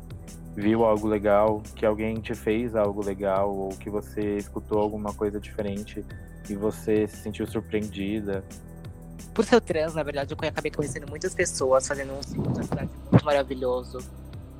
viu 0.54 0.84
algo 0.84 1.08
legal, 1.08 1.62
que 1.74 1.86
alguém 1.86 2.16
te 2.16 2.34
fez 2.34 2.76
algo 2.76 3.02
legal 3.02 3.50
ou 3.50 3.70
que 3.70 3.88
você 3.88 4.36
escutou 4.36 4.78
alguma 4.78 5.14
coisa 5.14 5.40
diferente 5.40 6.04
e 6.50 6.54
você 6.54 7.08
se 7.08 7.16
sentiu 7.16 7.46
surpreendida 7.46 8.44
por 9.34 9.44
ser 9.44 9.60
trans, 9.60 9.94
na 9.94 10.02
verdade, 10.02 10.34
eu 10.34 10.48
acabei 10.48 10.70
conhecendo 10.70 11.08
muitas 11.08 11.34
pessoas, 11.34 11.86
fazendo 11.86 12.12
um 12.12 12.22
ciclo 12.22 12.52
de 12.52 12.64
cidade 12.64 12.90
muito 13.10 13.24
maravilhoso. 13.24 13.98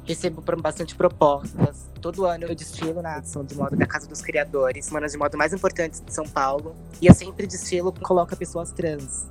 Recebo 0.05 0.43
bastante 0.61 0.95
propostas. 0.95 1.87
Todo 2.01 2.25
ano 2.25 2.45
eu 2.45 2.55
desfilo 2.55 3.03
na 3.03 3.19
edição 3.19 3.45
de 3.45 3.55
moda 3.55 3.77
da 3.77 3.87
Casa 3.87 4.07
dos 4.07 4.21
Criadores, 4.21 4.87
semanas 4.87 5.13
de 5.13 5.19
moda 5.19 5.37
mais 5.37 5.53
importantes 5.53 6.01
de 6.01 6.13
São 6.13 6.25
Paulo. 6.25 6.75
E 7.01 7.07
eu 7.07 7.15
sempre 7.15 7.47
desfilo 7.47 7.95
e 7.97 8.01
coloco 8.01 8.35
pessoas 8.37 8.73
trans. 8.73 9.29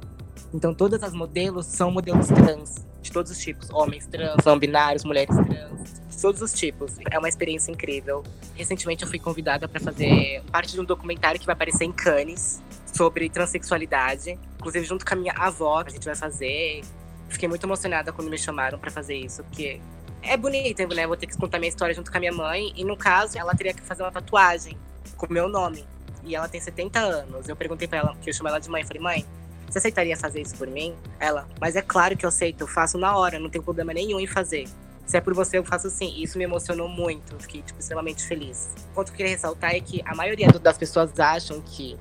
Então 0.53 0.73
todas 0.73 1.03
as 1.03 1.13
modelos 1.13 1.65
são 1.65 1.91
modelos 1.91 2.27
trans, 2.27 2.75
de 3.01 3.11
todos 3.11 3.31
os 3.31 3.39
tipos. 3.39 3.69
Homens 3.71 4.05
trans, 4.05 4.37
não 4.45 4.57
binários, 4.57 5.03
mulheres 5.03 5.35
trans, 5.35 6.01
de 6.09 6.21
todos 6.21 6.41
os 6.41 6.53
tipos. 6.53 6.95
É 7.11 7.19
uma 7.19 7.27
experiência 7.27 7.71
incrível. 7.71 8.23
Recentemente 8.55 9.03
eu 9.03 9.09
fui 9.09 9.19
convidada 9.19 9.67
para 9.67 9.79
fazer 9.79 10.43
parte 10.51 10.73
de 10.73 10.79
um 10.79 10.85
documentário 10.85 11.39
que 11.39 11.45
vai 11.45 11.53
aparecer 11.53 11.85
em 11.85 11.91
Cannes 11.91 12.61
sobre 12.99 13.29
transexualidade. 13.29 14.37
Inclusive, 14.57 14.85
junto 14.85 15.05
com 15.05 15.13
a 15.13 15.17
minha 15.17 15.31
avó, 15.37 15.81
a 15.87 15.89
gente 15.89 16.03
vai 16.03 16.15
fazer. 16.15 16.81
Fiquei 17.29 17.47
muito 17.47 17.65
emocionada 17.65 18.11
quando 18.11 18.29
me 18.29 18.37
chamaram 18.37 18.77
para 18.77 18.91
fazer 18.91 19.15
isso, 19.15 19.41
porque 19.45 19.79
é 20.21 20.35
bonito, 20.35 20.85
né? 20.93 21.07
Vou 21.07 21.15
ter 21.15 21.27
que 21.27 21.37
contar 21.37 21.59
minha 21.59 21.69
história 21.69 21.95
junto 21.95 22.11
com 22.11 22.17
a 22.17 22.19
minha 22.19 22.33
mãe. 22.33 22.73
E 22.75 22.83
no 22.83 22.97
caso, 22.97 23.37
ela 23.37 23.55
teria 23.55 23.73
que 23.73 23.81
fazer 23.81 24.03
uma 24.03 24.11
tatuagem 24.11 24.77
com 25.15 25.27
o 25.27 25.31
meu 25.31 25.47
nome. 25.47 25.85
E 26.25 26.35
ela 26.35 26.49
tem 26.49 26.59
70 26.59 26.99
anos. 26.99 27.47
Eu 27.47 27.55
perguntei 27.55 27.87
para 27.87 27.99
ela, 27.99 28.17
que 28.21 28.29
eu 28.29 28.33
chamo 28.33 28.49
ela 28.49 28.59
de 28.59 28.69
mãe, 28.69 28.83
falei, 28.83 29.01
mãe, 29.01 29.25
você 29.69 29.77
aceitaria 29.77 30.17
fazer 30.17 30.41
isso 30.41 30.57
por 30.57 30.67
mim? 30.67 30.93
Ela, 31.21 31.47
mas 31.61 31.77
é 31.77 31.81
claro 31.81 32.17
que 32.17 32.25
eu 32.25 32.27
aceito, 32.27 32.61
eu 32.61 32.67
faço 32.67 32.97
na 32.97 33.15
hora, 33.15 33.39
não 33.39 33.49
tenho 33.49 33.63
problema 33.63 33.93
nenhum 33.93 34.19
em 34.19 34.27
fazer. 34.27 34.67
Se 35.05 35.15
é 35.15 35.21
por 35.21 35.33
você, 35.33 35.57
eu 35.57 35.63
faço 35.63 35.87
assim. 35.87 36.21
Isso 36.21 36.37
me 36.37 36.43
emocionou 36.43 36.89
muito, 36.89 37.39
fiquei 37.39 37.61
tipo, 37.61 37.79
extremamente 37.79 38.25
feliz. 38.25 38.73
O 38.91 38.95
ponto 38.95 39.05
que 39.05 39.13
eu 39.13 39.17
queria 39.17 39.31
ressaltar 39.31 39.73
é 39.73 39.79
que 39.79 40.01
a 40.05 40.13
maioria 40.13 40.47
das 40.49 40.77
pessoas 40.77 41.17
acham 41.17 41.61
que 41.61 41.97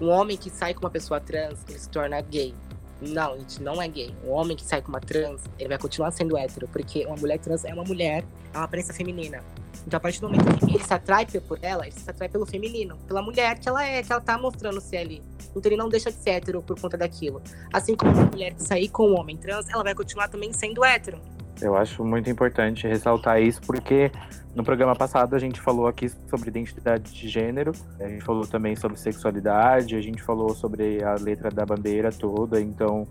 um 0.00 0.08
homem 0.08 0.36
que 0.36 0.50
sai 0.50 0.74
com 0.74 0.80
uma 0.80 0.90
pessoa 0.90 1.20
trans, 1.20 1.58
ele 1.68 1.78
se 1.78 1.88
torna 1.88 2.20
gay. 2.20 2.54
Não, 3.00 3.36
gente, 3.38 3.62
não 3.62 3.82
é 3.82 3.88
gay. 3.88 4.14
Um 4.24 4.30
homem 4.30 4.56
que 4.56 4.64
sai 4.64 4.80
com 4.80 4.88
uma 4.88 5.00
trans, 5.00 5.42
ele 5.58 5.68
vai 5.68 5.78
continuar 5.78 6.12
sendo 6.12 6.36
hétero, 6.36 6.68
porque 6.68 7.04
uma 7.04 7.16
mulher 7.16 7.38
trans 7.38 7.64
é 7.64 7.74
uma 7.74 7.84
mulher, 7.84 8.24
é 8.54 8.56
uma 8.56 8.64
aparência 8.64 8.94
feminina. 8.94 9.42
Então, 9.86 9.96
a 9.96 10.00
partir 10.00 10.20
do 10.20 10.28
momento 10.28 10.64
que 10.64 10.76
ele 10.76 10.84
se 10.84 10.94
atrai 10.94 11.26
por 11.26 11.58
ela, 11.60 11.86
ele 11.86 11.98
se 11.98 12.08
atrai 12.08 12.28
pelo 12.28 12.46
feminino, 12.46 12.96
pela 13.08 13.20
mulher 13.20 13.58
que 13.58 13.68
ela 13.68 13.84
é, 13.84 14.02
que 14.02 14.12
ela 14.12 14.20
tá 14.20 14.38
mostrando 14.38 14.80
ser 14.80 14.98
ali. 14.98 15.22
Então, 15.50 15.62
ele 15.70 15.76
não 15.76 15.88
deixa 15.88 16.10
de 16.10 16.18
ser 16.18 16.30
hétero 16.30 16.62
por 16.62 16.80
conta 16.80 16.96
daquilo. 16.96 17.42
Assim 17.72 17.96
como 17.96 18.12
uma 18.12 18.26
mulher 18.26 18.54
que 18.54 18.62
sair 18.62 18.88
com 18.88 19.10
um 19.10 19.18
homem 19.18 19.36
trans, 19.36 19.68
ela 19.68 19.82
vai 19.82 19.94
continuar 19.94 20.28
também 20.28 20.52
sendo 20.52 20.84
hétero. 20.84 21.20
Eu 21.62 21.76
acho 21.76 22.04
muito 22.04 22.28
importante 22.28 22.88
ressaltar 22.88 23.40
isso, 23.40 23.60
porque 23.62 24.10
no 24.54 24.64
programa 24.64 24.96
passado 24.96 25.36
a 25.36 25.38
gente 25.38 25.60
falou 25.60 25.86
aqui 25.86 26.08
sobre 26.28 26.48
identidade 26.48 27.14
de 27.14 27.28
gênero, 27.28 27.70
a 28.00 28.08
gente 28.08 28.24
falou 28.24 28.44
também 28.46 28.74
sobre 28.74 28.98
sexualidade, 28.98 29.94
a 29.94 30.00
gente 30.00 30.20
falou 30.20 30.54
sobre 30.54 31.02
a 31.04 31.14
letra 31.14 31.50
da 31.50 31.64
bandeira 31.64 32.10
toda, 32.10 32.60
então 32.60 33.06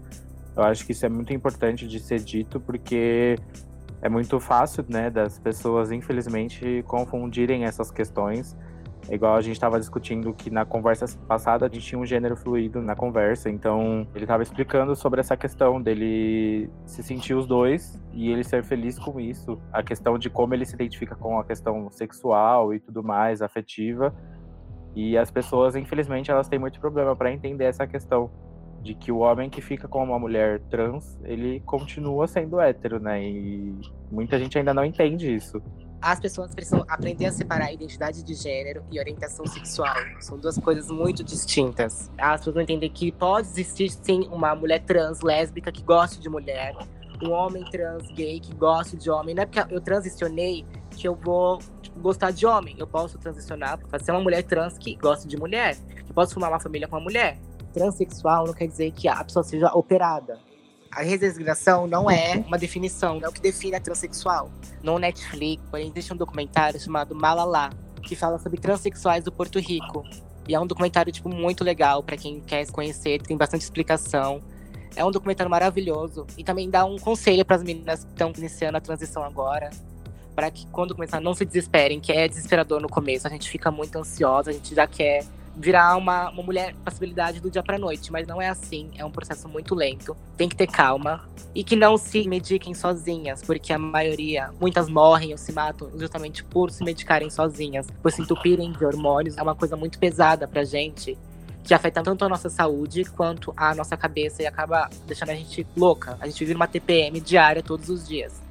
eu 0.55 0.63
acho 0.63 0.85
que 0.85 0.91
isso 0.91 1.05
é 1.05 1.09
muito 1.09 1.33
importante 1.33 1.87
de 1.87 1.97
ser 1.99 2.19
dito, 2.19 2.59
porque 2.59 3.37
é 4.01 4.09
muito 4.09 4.37
fácil, 4.37 4.83
né, 4.89 5.09
das 5.09 5.39
pessoas, 5.39 5.89
infelizmente, 5.89 6.83
confundirem 6.87 7.63
essas 7.63 7.89
questões 7.89 8.55
igual 9.15 9.35
a 9.35 9.41
gente 9.41 9.53
estava 9.53 9.77
discutindo 9.77 10.33
que 10.33 10.49
na 10.49 10.63
conversa 10.65 11.05
passada 11.27 11.65
a 11.65 11.69
gente 11.69 11.85
tinha 11.85 11.99
um 11.99 12.05
gênero 12.05 12.37
fluido 12.37 12.81
na 12.81 12.95
conversa, 12.95 13.49
então 13.49 14.07
ele 14.15 14.23
estava 14.23 14.41
explicando 14.41 14.95
sobre 14.95 15.19
essa 15.19 15.35
questão 15.35 15.81
dele 15.81 16.69
se 16.85 17.03
sentir 17.03 17.33
os 17.33 17.45
dois 17.45 18.01
e 18.13 18.31
ele 18.31 18.43
ser 18.43 18.63
feliz 18.63 18.97
com 18.97 19.19
isso, 19.19 19.59
a 19.71 19.83
questão 19.83 20.17
de 20.17 20.29
como 20.29 20.53
ele 20.53 20.65
se 20.65 20.75
identifica 20.75 21.13
com 21.15 21.37
a 21.37 21.43
questão 21.43 21.89
sexual 21.91 22.73
e 22.73 22.79
tudo 22.79 23.03
mais, 23.03 23.41
afetiva. 23.41 24.15
E 24.95 25.17
as 25.17 25.29
pessoas, 25.29 25.75
infelizmente, 25.75 26.31
elas 26.31 26.47
têm 26.47 26.59
muito 26.59 26.79
problema 26.79 27.15
para 27.15 27.31
entender 27.31 27.65
essa 27.65 27.87
questão 27.87 28.29
de 28.81 28.93
que 28.95 29.11
o 29.11 29.19
homem 29.19 29.49
que 29.49 29.61
fica 29.61 29.87
com 29.87 30.03
uma 30.03 30.19
mulher 30.19 30.59
trans, 30.69 31.19
ele 31.23 31.59
continua 31.61 32.27
sendo 32.27 32.59
hétero, 32.59 32.99
né? 32.99 33.23
E 33.23 33.75
muita 34.11 34.39
gente 34.39 34.57
ainda 34.57 34.73
não 34.73 34.83
entende 34.83 35.33
isso 35.33 35.61
as 36.01 36.19
pessoas 36.19 36.53
precisam 36.55 36.83
aprender 36.87 37.27
a 37.27 37.31
separar 37.31 37.65
a 37.67 37.73
identidade 37.73 38.23
de 38.23 38.33
gênero 38.33 38.83
e 38.91 38.99
orientação 38.99 39.45
sexual. 39.45 39.95
São 40.19 40.37
duas 40.37 40.57
coisas 40.57 40.89
muito 40.89 41.23
distintas. 41.23 42.09
As 42.17 42.41
pessoas 42.41 42.55
vão 42.55 42.63
entender 42.63 42.89
que 42.89 43.11
pode 43.11 43.47
existir 43.47 43.91
sim 43.91 44.27
uma 44.31 44.55
mulher 44.55 44.79
trans 44.79 45.21
lésbica 45.21 45.71
que 45.71 45.83
goste 45.83 46.19
de 46.19 46.27
mulher, 46.27 46.75
um 47.21 47.31
homem 47.31 47.63
trans 47.65 48.07
gay 48.13 48.39
que 48.39 48.53
goste 48.55 48.97
de 48.97 49.11
homem. 49.11 49.35
Não 49.35 49.43
é 49.43 49.45
porque 49.45 49.73
eu 49.73 49.79
transicionei 49.79 50.65
que 50.89 51.07
eu 51.07 51.13
vou 51.13 51.59
gostar 51.97 52.31
de 52.31 52.47
homem. 52.47 52.75
Eu 52.79 52.87
posso 52.87 53.19
transicionar 53.19 53.77
para 53.77 53.99
ser 53.99 54.11
uma 54.11 54.21
mulher 54.21 54.41
trans 54.43 54.77
que 54.77 54.95
gosta 54.95 55.27
de 55.27 55.37
mulher. 55.37 55.77
Eu 56.07 56.13
posso 56.15 56.33
formar 56.33 56.49
uma 56.49 56.59
família 56.59 56.87
com 56.87 56.95
uma 56.95 57.03
mulher. 57.03 57.37
Transsexual 57.73 58.47
não 58.47 58.53
quer 58.53 58.67
dizer 58.67 58.91
que 58.91 59.07
a 59.07 59.23
pessoa 59.23 59.43
seja 59.43 59.71
operada 59.73 60.39
a 60.91 61.01
redesignação 61.01 61.87
não 61.87 62.11
é 62.11 62.43
uma 62.45 62.57
definição, 62.57 63.15
não 63.15 63.27
é 63.27 63.29
o 63.29 63.31
que 63.31 63.41
define 63.41 63.75
a 63.75 63.79
transexual. 63.79 64.51
No 64.83 64.99
Netflix, 64.99 65.63
existe 65.73 66.13
um 66.13 66.17
documentário 66.17 66.79
chamado 66.79 67.15
Malala, 67.15 67.69
que 68.03 68.15
fala 68.15 68.37
sobre 68.37 68.59
transexuais 68.59 69.23
do 69.23 69.31
Porto 69.31 69.57
Rico. 69.57 70.03
E 70.47 70.53
é 70.53 70.59
um 70.59 70.67
documentário, 70.67 71.11
tipo, 71.13 71.29
muito 71.29 71.63
legal 71.63 72.03
para 72.03 72.17
quem 72.17 72.41
quer 72.41 72.69
conhecer, 72.71 73.21
tem 73.21 73.37
bastante 73.37 73.61
explicação. 73.61 74.41
É 74.93 75.05
um 75.05 75.11
documentário 75.11 75.49
maravilhoso 75.49 76.27
e 76.37 76.43
também 76.43 76.69
dá 76.69 76.83
um 76.83 76.97
conselho 76.97 77.45
para 77.45 77.55
as 77.55 77.63
meninas 77.63 78.03
que 78.03 78.11
estão 78.11 78.33
iniciando 78.35 78.77
a 78.77 78.81
transição 78.81 79.23
agora, 79.23 79.69
para 80.35 80.51
que 80.51 80.67
quando 80.67 80.93
começar 80.93 81.21
não 81.21 81.33
se 81.33 81.45
desesperem, 81.45 82.01
que 82.01 82.11
é 82.11 82.27
desesperador 82.27 82.81
no 82.81 82.89
começo, 82.89 83.25
a 83.25 83.29
gente 83.29 83.49
fica 83.49 83.71
muito 83.71 83.97
ansiosa, 83.97 84.49
a 84.49 84.53
gente 84.53 84.75
já 84.75 84.85
quer 84.85 85.23
virar 85.55 85.95
uma, 85.97 86.29
uma 86.29 86.43
mulher 86.43 86.73
possibilidade 86.83 87.39
do 87.39 87.49
dia 87.49 87.61
para 87.61 87.77
noite, 87.77 88.11
mas 88.11 88.27
não 88.27 88.41
é 88.41 88.49
assim, 88.49 88.89
é 88.97 89.05
um 89.05 89.11
processo 89.11 89.47
muito 89.47 89.75
lento. 89.75 90.15
Tem 90.37 90.47
que 90.47 90.55
ter 90.55 90.67
calma 90.67 91.23
e 91.53 91.63
que 91.63 91.75
não 91.75 91.97
se 91.97 92.27
mediquem 92.27 92.73
sozinhas, 92.73 93.41
porque 93.41 93.73
a 93.73 93.77
maioria, 93.77 94.51
muitas 94.59 94.89
morrem 94.89 95.31
ou 95.31 95.37
se 95.37 95.51
matam 95.51 95.91
justamente 95.97 96.43
por 96.43 96.71
se 96.71 96.83
medicarem 96.83 97.29
sozinhas, 97.29 97.87
por 98.01 98.11
se 98.11 98.21
entupirem 98.21 98.71
de 98.71 98.85
hormônios. 98.85 99.37
É 99.37 99.41
uma 99.41 99.55
coisa 99.55 99.75
muito 99.75 99.99
pesada 99.99 100.47
pra 100.47 100.63
gente 100.63 101.17
que 101.63 101.73
afeta 101.73 102.01
tanto 102.01 102.25
a 102.25 102.29
nossa 102.29 102.49
saúde 102.49 103.05
quanto 103.05 103.53
a 103.55 103.75
nossa 103.75 103.95
cabeça 103.95 104.41
e 104.41 104.47
acaba 104.47 104.89
deixando 105.05 105.29
a 105.29 105.35
gente 105.35 105.65
louca. 105.75 106.17
A 106.19 106.27
gente 106.27 106.39
vive 106.39 106.55
uma 106.55 106.67
TPM 106.67 107.19
diária 107.19 107.61
todos 107.61 107.89
os 107.89 108.07
dias. 108.07 108.41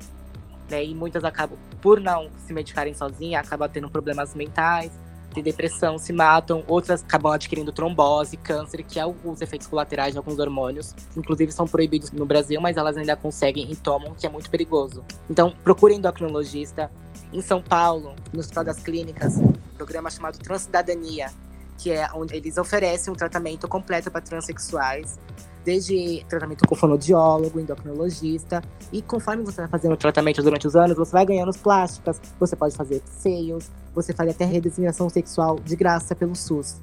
Né? 0.70 0.84
E 0.84 0.94
muitas 0.94 1.24
acabam, 1.24 1.58
por 1.80 2.00
não 2.00 2.30
se 2.46 2.52
medicarem 2.52 2.94
sozinhas, 2.94 3.44
acabam 3.44 3.68
tendo 3.68 3.90
problemas 3.90 4.34
mentais, 4.34 4.92
tem 5.32 5.42
depressão, 5.42 5.98
se 5.98 6.12
matam, 6.12 6.64
outras 6.66 7.02
acabam 7.02 7.32
adquirindo 7.32 7.72
trombose, 7.72 8.36
câncer, 8.36 8.82
que 8.82 8.98
é 8.98 9.06
os 9.06 9.40
efeitos 9.40 9.66
colaterais 9.66 10.12
de 10.12 10.18
alguns 10.18 10.38
hormônios. 10.38 10.94
Inclusive 11.16 11.52
são 11.52 11.66
proibidos 11.66 12.10
no 12.10 12.26
Brasil, 12.26 12.60
mas 12.60 12.76
elas 12.76 12.96
ainda 12.96 13.16
conseguem 13.16 13.70
e 13.70 13.76
tomam, 13.76 14.14
que 14.14 14.26
é 14.26 14.28
muito 14.28 14.50
perigoso. 14.50 15.04
Então, 15.28 15.54
procure 15.62 15.94
endocrinologista. 15.94 16.90
Em 17.32 17.40
São 17.40 17.62
Paulo, 17.62 18.14
no 18.32 18.40
Hospital 18.40 18.64
das 18.64 18.80
Clínicas, 18.80 19.36
um 19.36 19.52
programa 19.76 20.10
chamado 20.10 20.36
Transcidadania, 20.38 21.30
que 21.78 21.90
é 21.90 22.08
onde 22.12 22.34
eles 22.34 22.58
oferecem 22.58 23.12
um 23.12 23.16
tratamento 23.16 23.68
completo 23.68 24.10
para 24.10 24.20
transexuais, 24.20 25.18
desde 25.64 26.24
tratamento 26.28 26.66
com 26.66 26.74
fonoaudiólogo, 26.74 27.60
endocrinologista, 27.60 28.62
e 28.92 29.02
conforme 29.02 29.44
você 29.44 29.62
vai 29.62 29.68
fazendo 29.68 29.92
o 29.92 29.96
tratamento 29.96 30.42
durante 30.42 30.66
os 30.66 30.76
anos, 30.76 30.96
você 30.96 31.12
vai 31.12 31.26
ganhando 31.26 31.52
plásticas, 31.52 32.20
você 32.38 32.56
pode 32.56 32.76
fazer 32.76 33.02
seios, 33.06 33.70
você 33.94 34.12
faz 34.12 34.30
até 34.30 34.44
redesignação 34.44 35.08
sexual 35.08 35.58
de 35.60 35.76
graça 35.76 36.14
pelo 36.14 36.34
SUS. 36.34 36.76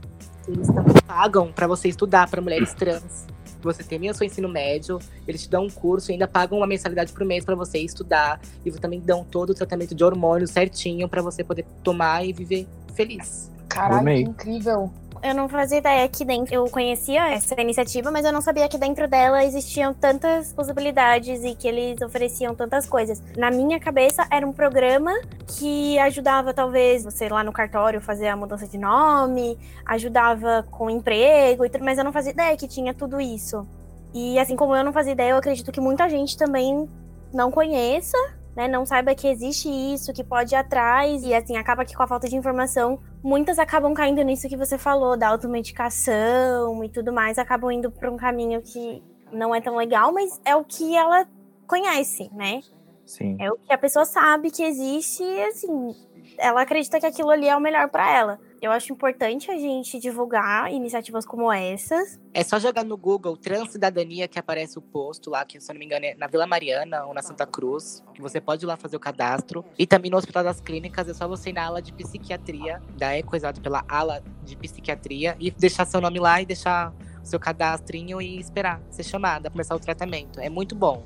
Eles 0.48 0.68
também 0.68 0.94
pagam 1.06 1.52
para 1.52 1.68
você 1.68 1.90
estudar 1.90 2.30
para 2.30 2.42
mulheres 2.42 2.74
trans. 2.74 3.26
Você 3.62 3.84
termina 3.84 4.14
seu 4.14 4.26
ensino 4.26 4.48
médio, 4.48 5.00
eles 5.28 5.42
te 5.42 5.50
dão 5.50 5.66
um 5.66 5.70
curso 5.70 6.12
e 6.12 6.14
ainda 6.14 6.28
pagam 6.28 6.58
uma 6.58 6.68
mensalidade 6.68 7.12
por 7.12 7.26
mês 7.26 7.44
para 7.44 7.56
você 7.56 7.80
estudar. 7.80 8.40
E 8.66 8.72
também 8.72 9.02
dão 9.02 9.26
todo 9.26 9.50
o 9.50 9.54
tratamento 9.54 9.94
de 9.94 10.04
hormônios 10.04 10.52
certinho 10.52 11.10
para 11.10 11.22
você 11.22 11.44
poder 11.44 11.66
tomar 11.84 12.24
e 12.24 12.32
viver 12.32 12.68
feliz. 12.94 13.52
Caralho, 13.68 14.06
que 14.06 14.22
incrível. 14.22 14.92
Eu 15.24 15.34
não 15.34 15.50
fazia 15.50 15.78
ideia 15.78 16.08
que 16.08 16.24
dentro. 16.24 16.54
Eu 16.54 16.66
conhecia 16.70 17.30
essa 17.30 17.60
iniciativa, 17.60 18.12
mas 18.12 18.26
eu 18.26 18.32
não 18.32 18.42
sabia 18.42 18.68
que 18.68 18.78
dentro 18.78 19.08
dela 19.08 19.44
existiam 19.44 19.94
tantas 19.94 20.54
possibilidades 20.54 21.44
e 21.44 21.56
que 21.56 21.68
eles 21.68 22.02
ofereciam 22.02 22.56
tantas 22.56 22.88
coisas. 22.88 23.22
Na 23.38 23.52
minha 23.52 23.80
cabeça, 23.80 24.28
era 24.32 24.46
um 24.46 24.54
programa 24.54 25.12
que 25.58 25.98
ajudava, 26.00 26.54
talvez, 26.54 27.04
você 27.04 27.30
lá 27.30 27.44
no 27.44 27.52
cartório 27.52 28.02
fazer 28.02 28.28
a 28.28 28.36
mudança 28.36 28.68
de 28.68 28.78
nome, 28.78 29.58
ajudava 29.86 30.66
com 30.72 30.90
emprego 30.90 31.66
e 31.66 31.70
tudo, 31.70 31.84
mas 31.84 31.98
eu 31.98 32.04
não 32.04 32.12
fazia 32.12 32.32
ideia 32.32 32.56
que 32.58 32.68
tinha 32.68 32.94
tudo 32.94 33.20
isso. 33.20 33.68
E 34.14 34.40
assim 34.40 34.56
como 34.56 34.76
eu 34.76 34.84
não 34.84 34.94
fazia 34.94 35.14
ideia, 35.14 35.32
eu 35.32 35.38
acredito 35.38 35.72
que 35.72 35.82
muita 35.82 36.10
gente 36.10 36.38
também 36.38 36.88
não 37.34 37.52
conheça 37.52 38.18
né, 38.58 38.68
não 38.68 38.88
saiba 38.88 39.14
que 39.14 39.28
existe 39.28 39.70
isso, 39.70 40.12
que 40.12 40.24
pode 40.24 40.56
ir 40.56 40.58
atrás, 40.58 41.24
e 41.24 41.32
assim, 41.32 41.58
acaba 41.58 41.86
que 41.86 41.96
com 41.96 42.02
a 42.02 42.08
falta 42.08 42.28
de 42.28 42.36
informação, 42.36 43.00
muitas 43.24 43.60
acabam 43.60 43.94
caindo 43.94 44.20
nisso 44.24 44.50
que 44.50 44.58
você 44.58 44.80
falou, 44.80 45.16
da 45.16 45.28
automedicação 45.28 46.84
e 46.84 46.90
tudo 46.90 47.14
mais, 47.14 47.38
acabam 47.38 47.72
indo 47.72 47.92
para 47.92 48.12
um 48.12 48.18
caminho 48.18 48.60
que 48.64 49.04
não 49.32 49.54
é 49.54 49.62
tão 49.62 49.76
legal, 49.76 50.12
mas 50.12 50.42
é 50.44 50.56
o 50.56 50.64
que 50.64 50.96
ela 50.96 51.28
conhece, 51.68 52.32
né? 52.34 52.62
Sim. 53.06 53.38
É 53.40 53.52
o 53.52 53.58
que 53.58 53.72
a 53.72 53.78
pessoa 53.78 54.06
sabe 54.06 54.50
que 54.50 54.64
existe 54.64 55.22
e, 55.22 55.44
assim, 55.44 55.96
ela 56.40 56.64
acredita 56.64 57.00
que 57.00 57.06
aquilo 57.06 57.30
ali 57.30 57.48
é 57.48 57.56
o 57.56 57.62
melhor 57.62 57.90
para 57.90 58.12
ela. 58.12 58.40
Eu 58.60 58.72
acho 58.72 58.92
importante 58.92 59.52
a 59.52 59.58
gente 59.58 60.00
divulgar 60.00 60.72
iniciativas 60.72 61.26
como 61.26 61.52
essas. 61.52 62.20
É 62.34 62.44
só 62.44 62.60
jogar 62.60 62.84
no 62.84 62.98
Google 62.98 63.38
Transcidadania 63.38 64.28
que 64.28 64.40
aparece 64.40 64.80
o 64.80 64.82
posto 64.82 65.30
lá, 65.30 65.46
que 65.46 65.60
se 65.60 65.72
eu 65.72 65.76
não 65.76 65.80
me 65.80 65.86
engano 65.86 66.06
é 66.06 66.16
na 66.16 66.26
Vila 66.26 66.48
Mariana 66.48 67.06
ou 67.06 67.14
na 67.14 67.22
Santa 67.22 67.46
Cruz, 67.46 68.04
que 68.16 68.22
você 68.22 68.42
pode 68.42 68.66
ir 68.66 68.68
lá 68.68 68.76
fazer 68.76 68.96
o 68.96 69.00
cadastro. 69.00 69.64
E 69.78 69.86
também 69.86 70.10
no 70.10 70.18
Hospital 70.18 70.44
das 70.44 70.60
Clínicas 70.60 71.08
é 71.08 71.14
só 71.14 71.28
você 71.28 71.52
ir 71.52 71.54
na 71.54 71.66
ala 71.66 71.82
de 71.82 71.94
psiquiatria, 71.94 72.82
da 72.98 73.16
é 73.16 73.22
coisado 73.22 73.62
pela 73.62 73.84
ala 73.88 74.24
de 74.44 74.56
psiquiatria, 74.56 75.36
e 75.40 75.52
deixar 75.52 75.86
seu 75.86 76.02
nome 76.02 76.20
lá 76.20 76.42
e 76.42 76.46
deixar 76.46 76.92
o 77.22 77.26
seu 77.26 77.40
cadastrinho 77.40 78.20
e 78.20 78.40
esperar 78.40 78.82
ser 78.90 79.04
chamada, 79.04 79.52
começar 79.52 79.76
o 79.76 79.80
tratamento. 79.80 80.40
É 80.40 80.50
muito 80.50 80.74
bom. 80.76 81.04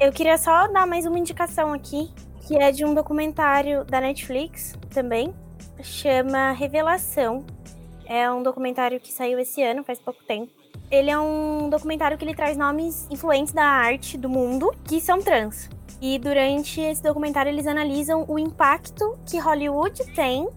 Eu 0.00 0.10
queria 0.12 0.38
só 0.38 0.68
dar 0.68 0.86
mais 0.86 1.04
uma 1.04 1.18
indicação 1.18 1.72
aqui, 1.72 2.10
que 2.46 2.56
é 2.56 2.72
de 2.72 2.84
um 2.84 2.94
documentário 2.94 3.84
da 3.84 4.00
Netflix 4.00 4.74
também, 4.88 5.34
chama 5.82 6.52
Revelação. 6.52 7.44
É 8.06 8.30
um 8.30 8.42
documentário 8.42 8.98
que 8.98 9.12
saiu 9.12 9.38
esse 9.38 9.62
ano, 9.62 9.84
faz 9.84 10.00
pouco 10.00 10.22
tempo. 10.24 10.50
Ele 10.90 11.10
é 11.10 11.18
um 11.18 11.68
documentário 11.68 12.16
que 12.16 12.24
ele 12.24 12.34
traz 12.34 12.56
nomes 12.56 13.06
influentes 13.10 13.52
da 13.52 13.64
arte 13.64 14.16
do 14.16 14.28
mundo 14.28 14.74
que 14.84 15.00
são 15.00 15.20
trans. 15.20 15.68
E 16.00 16.18
durante 16.18 16.80
esse 16.80 17.02
documentário 17.02 17.50
eles 17.50 17.66
analisam 17.66 18.24
o 18.28 18.38
impacto 18.38 19.18
que 19.26 19.38
Hollywood 19.38 20.04
tem, 20.14 20.48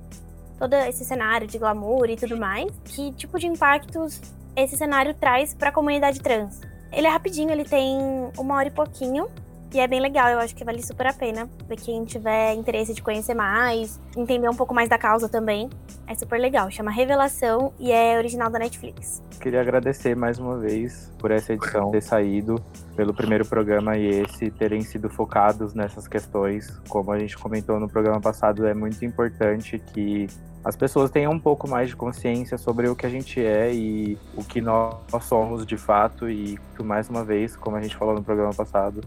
todo 0.57 0.73
esse 0.73 1.03
cenário 1.03 1.47
de 1.47 1.57
glamour 1.57 2.09
e 2.09 2.15
tudo 2.15 2.37
mais, 2.37 2.71
que 2.85 3.11
tipo 3.13 3.39
de 3.39 3.47
impactos 3.47 4.21
esse 4.55 4.77
cenário 4.77 5.13
traz 5.13 5.53
para 5.53 5.69
a 5.69 5.71
comunidade 5.71 6.21
trans. 6.21 6.61
Ele 6.91 7.07
é 7.07 7.09
rapidinho, 7.09 7.49
ele 7.49 7.63
tem 7.63 7.97
uma 8.37 8.55
hora 8.55 8.67
e 8.67 8.71
pouquinho, 8.71 9.27
e 9.73 9.79
é 9.79 9.87
bem 9.87 10.01
legal, 10.01 10.29
eu 10.29 10.39
acho 10.39 10.53
que 10.55 10.65
vale 10.65 10.81
super 10.83 11.07
a 11.07 11.13
pena. 11.13 11.49
Pra 11.65 11.75
quem 11.77 12.03
tiver 12.03 12.53
interesse 12.53 12.93
de 12.93 13.01
conhecer 13.01 13.33
mais, 13.33 13.99
entender 14.15 14.49
um 14.49 14.55
pouco 14.55 14.73
mais 14.73 14.89
da 14.89 14.97
causa 14.97 15.29
também. 15.29 15.69
É 16.07 16.13
super 16.13 16.39
legal. 16.39 16.69
Chama 16.69 16.91
Revelação 16.91 17.71
e 17.79 17.91
é 17.91 18.17
original 18.17 18.49
da 18.49 18.59
Netflix. 18.59 19.21
Queria 19.39 19.61
agradecer 19.61 20.15
mais 20.15 20.37
uma 20.37 20.57
vez 20.57 21.11
por 21.17 21.31
essa 21.31 21.53
edição 21.53 21.89
ter 21.89 22.03
saído, 22.03 22.61
pelo 22.95 23.13
primeiro 23.13 23.45
programa 23.45 23.97
e 23.97 24.07
esse 24.21 24.51
terem 24.51 24.81
sido 24.81 25.09
focados 25.09 25.73
nessas 25.73 26.07
questões. 26.07 26.69
Como 26.89 27.11
a 27.11 27.17
gente 27.17 27.37
comentou 27.37 27.79
no 27.79 27.87
programa 27.87 28.19
passado, 28.19 28.67
é 28.67 28.73
muito 28.73 29.03
importante 29.05 29.79
que 29.79 30.27
as 30.63 30.75
pessoas 30.75 31.09
tenham 31.09 31.31
um 31.31 31.39
pouco 31.39 31.67
mais 31.67 31.89
de 31.89 31.95
consciência 31.95 32.57
sobre 32.57 32.87
o 32.87 32.95
que 32.95 33.05
a 33.05 33.09
gente 33.09 33.43
é 33.43 33.73
e 33.73 34.17
o 34.35 34.43
que 34.43 34.61
nós 34.61 34.95
somos 35.23 35.65
de 35.65 35.77
fato 35.77 36.29
e 36.29 36.59
mais 36.83 37.09
uma 37.09 37.23
vez, 37.23 37.55
como 37.55 37.77
a 37.77 37.81
gente 37.81 37.95
falou 37.95 38.13
no 38.13 38.23
programa 38.23 38.53
passado, 38.53 39.01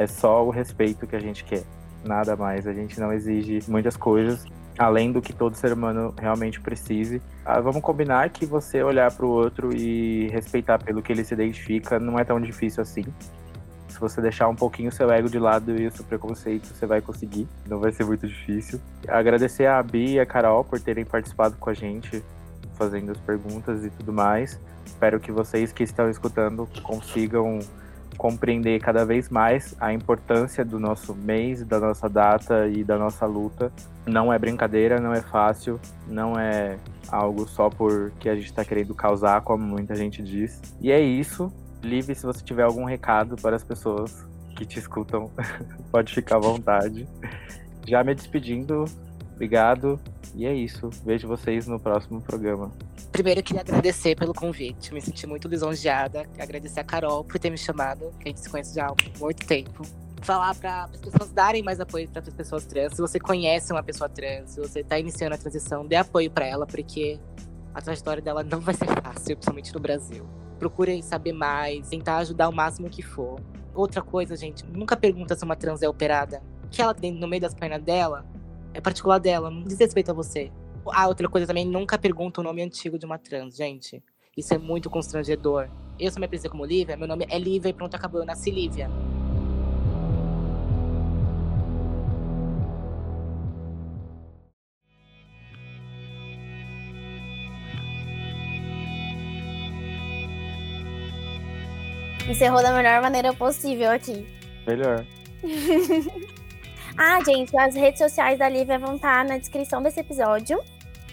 é 0.00 0.06
só 0.06 0.42
o 0.46 0.48
respeito 0.48 1.06
que 1.06 1.14
a 1.14 1.20
gente 1.20 1.44
quer. 1.44 1.62
Nada 2.02 2.34
mais. 2.34 2.66
A 2.66 2.72
gente 2.72 2.98
não 2.98 3.12
exige 3.12 3.60
muitas 3.68 3.98
coisas 3.98 4.46
além 4.78 5.12
do 5.12 5.20
que 5.20 5.34
todo 5.34 5.54
ser 5.54 5.74
humano 5.74 6.14
realmente 6.18 6.58
precise. 6.58 7.20
Ah, 7.44 7.60
vamos 7.60 7.82
combinar 7.82 8.30
que 8.30 8.46
você 8.46 8.82
olhar 8.82 9.12
para 9.12 9.26
o 9.26 9.28
outro 9.28 9.76
e 9.76 10.28
respeitar 10.28 10.78
pelo 10.82 11.02
que 11.02 11.12
ele 11.12 11.22
se 11.22 11.34
identifica 11.34 12.00
não 12.00 12.18
é 12.18 12.24
tão 12.24 12.40
difícil 12.40 12.82
assim. 12.82 13.04
Se 13.88 14.00
você 14.00 14.22
deixar 14.22 14.48
um 14.48 14.54
pouquinho 14.54 14.88
o 14.88 14.92
seu 14.92 15.10
ego 15.10 15.28
de 15.28 15.38
lado 15.38 15.78
e 15.78 15.86
o 15.86 15.92
seu 15.92 16.02
preconceito, 16.06 16.68
você 16.68 16.86
vai 16.86 17.02
conseguir. 17.02 17.46
Não 17.68 17.78
vai 17.78 17.92
ser 17.92 18.06
muito 18.06 18.26
difícil. 18.26 18.80
Agradecer 19.06 19.66
a 19.66 19.82
Bi 19.82 20.12
e 20.12 20.20
a 20.20 20.24
Carol 20.24 20.64
por 20.64 20.80
terem 20.80 21.04
participado 21.04 21.56
com 21.60 21.68
a 21.68 21.74
gente, 21.74 22.24
fazendo 22.76 23.12
as 23.12 23.18
perguntas 23.18 23.84
e 23.84 23.90
tudo 23.90 24.14
mais. 24.14 24.58
Espero 24.86 25.20
que 25.20 25.30
vocês 25.30 25.72
que 25.72 25.82
estão 25.82 26.08
escutando 26.08 26.66
consigam 26.82 27.58
compreender 28.16 28.80
cada 28.80 29.04
vez 29.04 29.28
mais 29.28 29.74
a 29.80 29.92
importância 29.92 30.64
do 30.64 30.78
nosso 30.78 31.14
mês, 31.14 31.64
da 31.64 31.80
nossa 31.80 32.08
data 32.08 32.68
e 32.68 32.84
da 32.84 32.98
nossa 32.98 33.26
luta. 33.26 33.72
Não 34.06 34.32
é 34.32 34.38
brincadeira, 34.38 35.00
não 35.00 35.12
é 35.12 35.20
fácil, 35.20 35.80
não 36.06 36.38
é 36.38 36.78
algo 37.08 37.48
só 37.48 37.68
porque 37.70 38.28
a 38.28 38.34
gente 38.34 38.46
está 38.46 38.64
querendo 38.64 38.94
causar, 38.94 39.40
como 39.42 39.64
muita 39.64 39.94
gente 39.94 40.22
diz. 40.22 40.60
E 40.80 40.90
é 40.90 41.00
isso. 41.00 41.52
Livre 41.82 42.14
se 42.14 42.26
você 42.26 42.44
tiver 42.44 42.62
algum 42.62 42.84
recado 42.84 43.36
para 43.36 43.56
as 43.56 43.64
pessoas 43.64 44.26
que 44.56 44.66
te 44.66 44.78
escutam, 44.78 45.30
pode 45.90 46.14
ficar 46.14 46.36
à 46.36 46.40
vontade. 46.40 47.08
Já 47.86 48.04
me 48.04 48.14
despedindo, 48.14 48.84
obrigado. 49.34 49.98
E 50.34 50.46
é 50.46 50.54
isso. 50.54 50.90
Vejo 51.04 51.26
vocês 51.26 51.66
no 51.66 51.78
próximo 51.78 52.20
programa. 52.20 52.70
Primeiro, 53.12 53.40
eu 53.40 53.44
queria 53.44 53.62
agradecer 53.62 54.16
pelo 54.16 54.32
convite. 54.32 54.94
Me 54.94 55.00
senti 55.00 55.26
muito 55.26 55.48
lisonjeada. 55.48 56.26
Agradecer 56.38 56.80
a 56.80 56.84
Carol 56.84 57.24
por 57.24 57.38
ter 57.38 57.50
me 57.50 57.58
chamado, 57.58 58.12
que 58.18 58.28
a 58.28 58.28
gente 58.28 58.40
se 58.40 58.48
conhece 58.48 58.74
já 58.74 58.86
há 58.86 58.94
muito 59.18 59.46
tempo. 59.46 59.82
Falar 60.22 60.54
para 60.54 60.84
as 60.84 61.00
pessoas 61.00 61.30
darem 61.30 61.62
mais 61.62 61.80
apoio 61.80 62.08
para 62.08 62.20
as 62.20 62.34
pessoas 62.34 62.64
trans. 62.64 62.94
Se 62.94 63.00
você 63.00 63.18
conhece 63.18 63.72
uma 63.72 63.82
pessoa 63.82 64.08
trans, 64.08 64.50
se 64.50 64.60
você 64.60 64.80
está 64.80 64.98
iniciando 64.98 65.34
a 65.34 65.38
transição, 65.38 65.86
dê 65.86 65.96
apoio 65.96 66.30
para 66.30 66.46
ela, 66.46 66.66
porque 66.66 67.18
a 67.74 67.80
trajetória 67.80 68.22
dela 68.22 68.42
não 68.44 68.60
vai 68.60 68.74
ser 68.74 68.86
fácil, 68.86 69.36
principalmente 69.36 69.72
no 69.74 69.80
Brasil. 69.80 70.26
Procure 70.58 71.02
saber 71.02 71.32
mais, 71.32 71.88
tentar 71.88 72.18
ajudar 72.18 72.48
o 72.48 72.52
máximo 72.52 72.90
que 72.90 73.02
for. 73.02 73.40
Outra 73.74 74.02
coisa, 74.02 74.36
gente, 74.36 74.64
nunca 74.66 74.96
pergunta 74.96 75.34
se 75.34 75.44
uma 75.44 75.56
trans 75.56 75.80
é 75.82 75.88
operada. 75.88 76.42
O 76.64 76.68
que 76.68 76.82
ela 76.82 76.92
tem 76.92 77.12
no 77.12 77.26
meio 77.26 77.40
das 77.40 77.54
pernas 77.54 77.82
dela 77.82 78.26
é 78.72 78.80
particular 78.80 79.18
dela, 79.18 79.50
não 79.50 79.62
diz 79.64 79.78
respeito 79.78 80.10
a 80.10 80.14
você. 80.14 80.50
Ah, 80.92 81.08
outra 81.08 81.28
coisa 81.28 81.46
também, 81.46 81.66
nunca 81.66 81.98
pergunta 81.98 82.40
o 82.40 82.44
nome 82.44 82.62
antigo 82.62 82.98
de 82.98 83.04
uma 83.04 83.18
trans, 83.18 83.56
gente. 83.56 84.02
Isso 84.36 84.54
é 84.54 84.58
muito 84.58 84.88
constrangedor. 84.88 85.68
Eu 85.98 86.10
sou 86.10 86.20
me 86.20 86.26
apresentei 86.26 86.50
como 86.50 86.64
Lívia, 86.64 86.96
meu 86.96 87.06
nome 87.06 87.26
é 87.28 87.38
Lívia 87.38 87.68
e 87.68 87.72
pronto, 87.72 87.94
acabou, 87.94 88.20
eu 88.20 88.26
nasci 88.26 88.50
Lívia. 88.50 88.90
Encerrou 102.28 102.62
da 102.62 102.72
melhor 102.72 103.02
maneira 103.02 103.34
possível 103.34 103.90
aqui. 103.90 104.24
Melhor. 104.64 105.04
ah, 107.02 107.18
gente, 107.24 107.56
as 107.56 107.74
redes 107.74 107.98
sociais 107.98 108.38
da 108.38 108.46
Lívia 108.46 108.78
vão 108.78 108.96
estar 108.96 109.24
na 109.24 109.38
descrição 109.38 109.82
desse 109.82 110.00
episódio. 110.00 110.62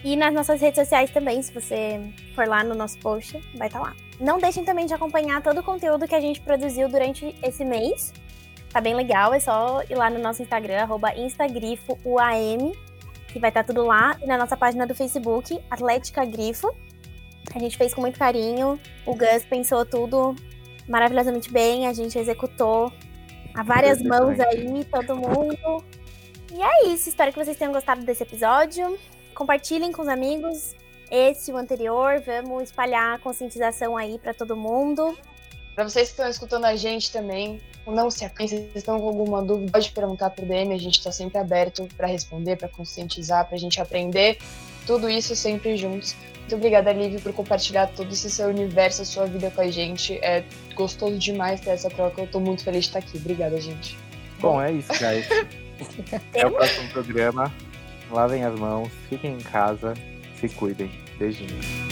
E 0.04 0.18
nas 0.18 0.34
nossas 0.34 0.60
redes 0.60 0.84
sociais 0.84 1.10
também, 1.12 1.42
se 1.42 1.54
você 1.54 2.02
for 2.36 2.46
lá 2.46 2.62
no 2.62 2.76
nosso 2.76 3.00
post, 3.00 3.42
vai 3.56 3.68
estar 3.68 3.80
lá. 3.80 3.96
Não 4.20 4.38
deixem 4.38 4.66
também 4.66 4.86
de 4.86 4.94
acompanhar 4.94 5.42
todo 5.42 5.60
o 5.62 5.64
conteúdo 5.64 6.06
que 6.06 6.14
a 6.14 6.20
gente 6.20 6.42
produziu 6.42 6.90
durante 6.90 7.34
esse 7.42 7.64
mês. 7.64 8.12
Tá 8.70 8.82
bem 8.82 8.96
legal, 8.96 9.34
é 9.34 9.40
só 9.40 9.82
ir 9.90 9.96
lá 9.96 10.10
no 10.10 10.20
nosso 10.20 10.42
Instagram, 10.42 10.82
arroba 10.82 11.16
instagrifouam, 11.16 12.74
que 13.30 13.40
vai 13.40 13.50
estar 13.50 13.64
tudo 13.64 13.86
lá. 13.86 14.18
E 14.22 14.28
na 14.28 14.38
nossa 14.38 14.58
página 14.58 14.86
do 14.86 14.94
Facebook, 14.94 15.58
Atlética 15.72 16.26
Grifo. 16.26 16.70
A 17.56 17.60
gente 17.60 17.78
fez 17.78 17.94
com 17.94 18.02
muito 18.02 18.20
carinho. 18.20 18.78
O 19.06 19.16
Gus 19.16 19.46
pensou 19.50 19.86
tudo 19.86 20.36
maravilhosamente 20.86 21.50
bem, 21.50 21.88
a 21.88 21.94
gente 21.94 22.20
executou 22.20 22.92
a 23.58 23.64
várias 23.64 24.04
mãos 24.04 24.40
aí, 24.40 24.86
todo 24.86 25.16
mundo. 25.16 25.84
E 26.54 26.62
é 26.62 26.88
isso, 26.90 27.10
espero 27.10 27.34
que 27.34 27.44
vocês 27.44 27.58
tenham 27.58 27.74
gostado 27.74 28.04
desse 28.04 28.22
episódio. 28.22 29.00
Compartilhem 29.34 29.92
com 29.92 30.04
os 30.04 30.08
amigos 30.08 30.76
esse 31.10 31.50
e 31.50 31.54
o 31.54 31.58
anterior, 31.58 32.22
vamos 32.24 32.64
espalhar 32.64 33.16
a 33.16 33.20
conscientização 33.20 33.98
aí 33.98 34.20
para 34.20 34.32
todo 34.32 34.56
mundo. 34.56 35.18
Para 35.74 35.86
vocês 35.86 36.10
que 36.10 36.14
estão 36.14 36.30
escutando 36.30 36.66
a 36.66 36.76
gente 36.76 37.12
também, 37.12 37.60
não 37.88 38.12
se 38.12 38.26
acanhem, 38.26 38.48
se 38.48 38.70
estão 38.76 39.00
com 39.00 39.08
alguma 39.08 39.42
dúvida, 39.42 39.72
pode 39.72 39.92
perguntar 39.92 40.30
pro 40.30 40.46
DM, 40.46 40.74
a 40.74 40.78
gente 40.78 41.00
está 41.00 41.12
sempre 41.12 41.40
aberto 41.40 41.88
para 41.98 42.06
responder, 42.06 42.58
para 42.58 42.68
conscientizar, 42.68 43.46
para 43.48 43.56
a 43.56 43.60
gente 43.60 43.82
aprender. 43.82 44.38
Tudo 44.88 45.10
isso 45.10 45.36
sempre 45.36 45.76
juntos. 45.76 46.16
Muito 46.40 46.56
obrigada, 46.56 46.94
Liv, 46.94 47.22
por 47.22 47.34
compartilhar 47.34 47.88
todo 47.88 48.10
esse 48.10 48.32
seu 48.32 48.48
universo, 48.48 49.02
a 49.02 49.06
sua 49.06 49.26
vida 49.26 49.52
com 49.52 49.60
a 49.60 49.70
gente. 49.70 50.18
É 50.24 50.46
gostoso 50.74 51.18
demais 51.20 51.60
ter 51.60 51.72
essa 51.72 51.90
troca. 51.90 52.22
Eu 52.22 52.28
tô 52.28 52.40
muito 52.40 52.64
feliz 52.64 52.86
de 52.86 52.88
estar 52.88 53.00
aqui. 53.00 53.18
Obrigada, 53.18 53.60
gente. 53.60 53.98
Bom, 54.40 54.62
é 54.62 54.72
isso, 54.72 54.88
guys. 54.88 55.28
Até 56.32 56.48
o 56.48 56.52
próximo 56.52 56.90
programa. 56.90 57.54
Lavem 58.10 58.46
as 58.46 58.58
mãos, 58.58 58.90
fiquem 59.10 59.34
em 59.34 59.42
casa, 59.42 59.94
se 60.40 60.48
cuidem. 60.48 60.90
Beijinhos. 61.20 61.87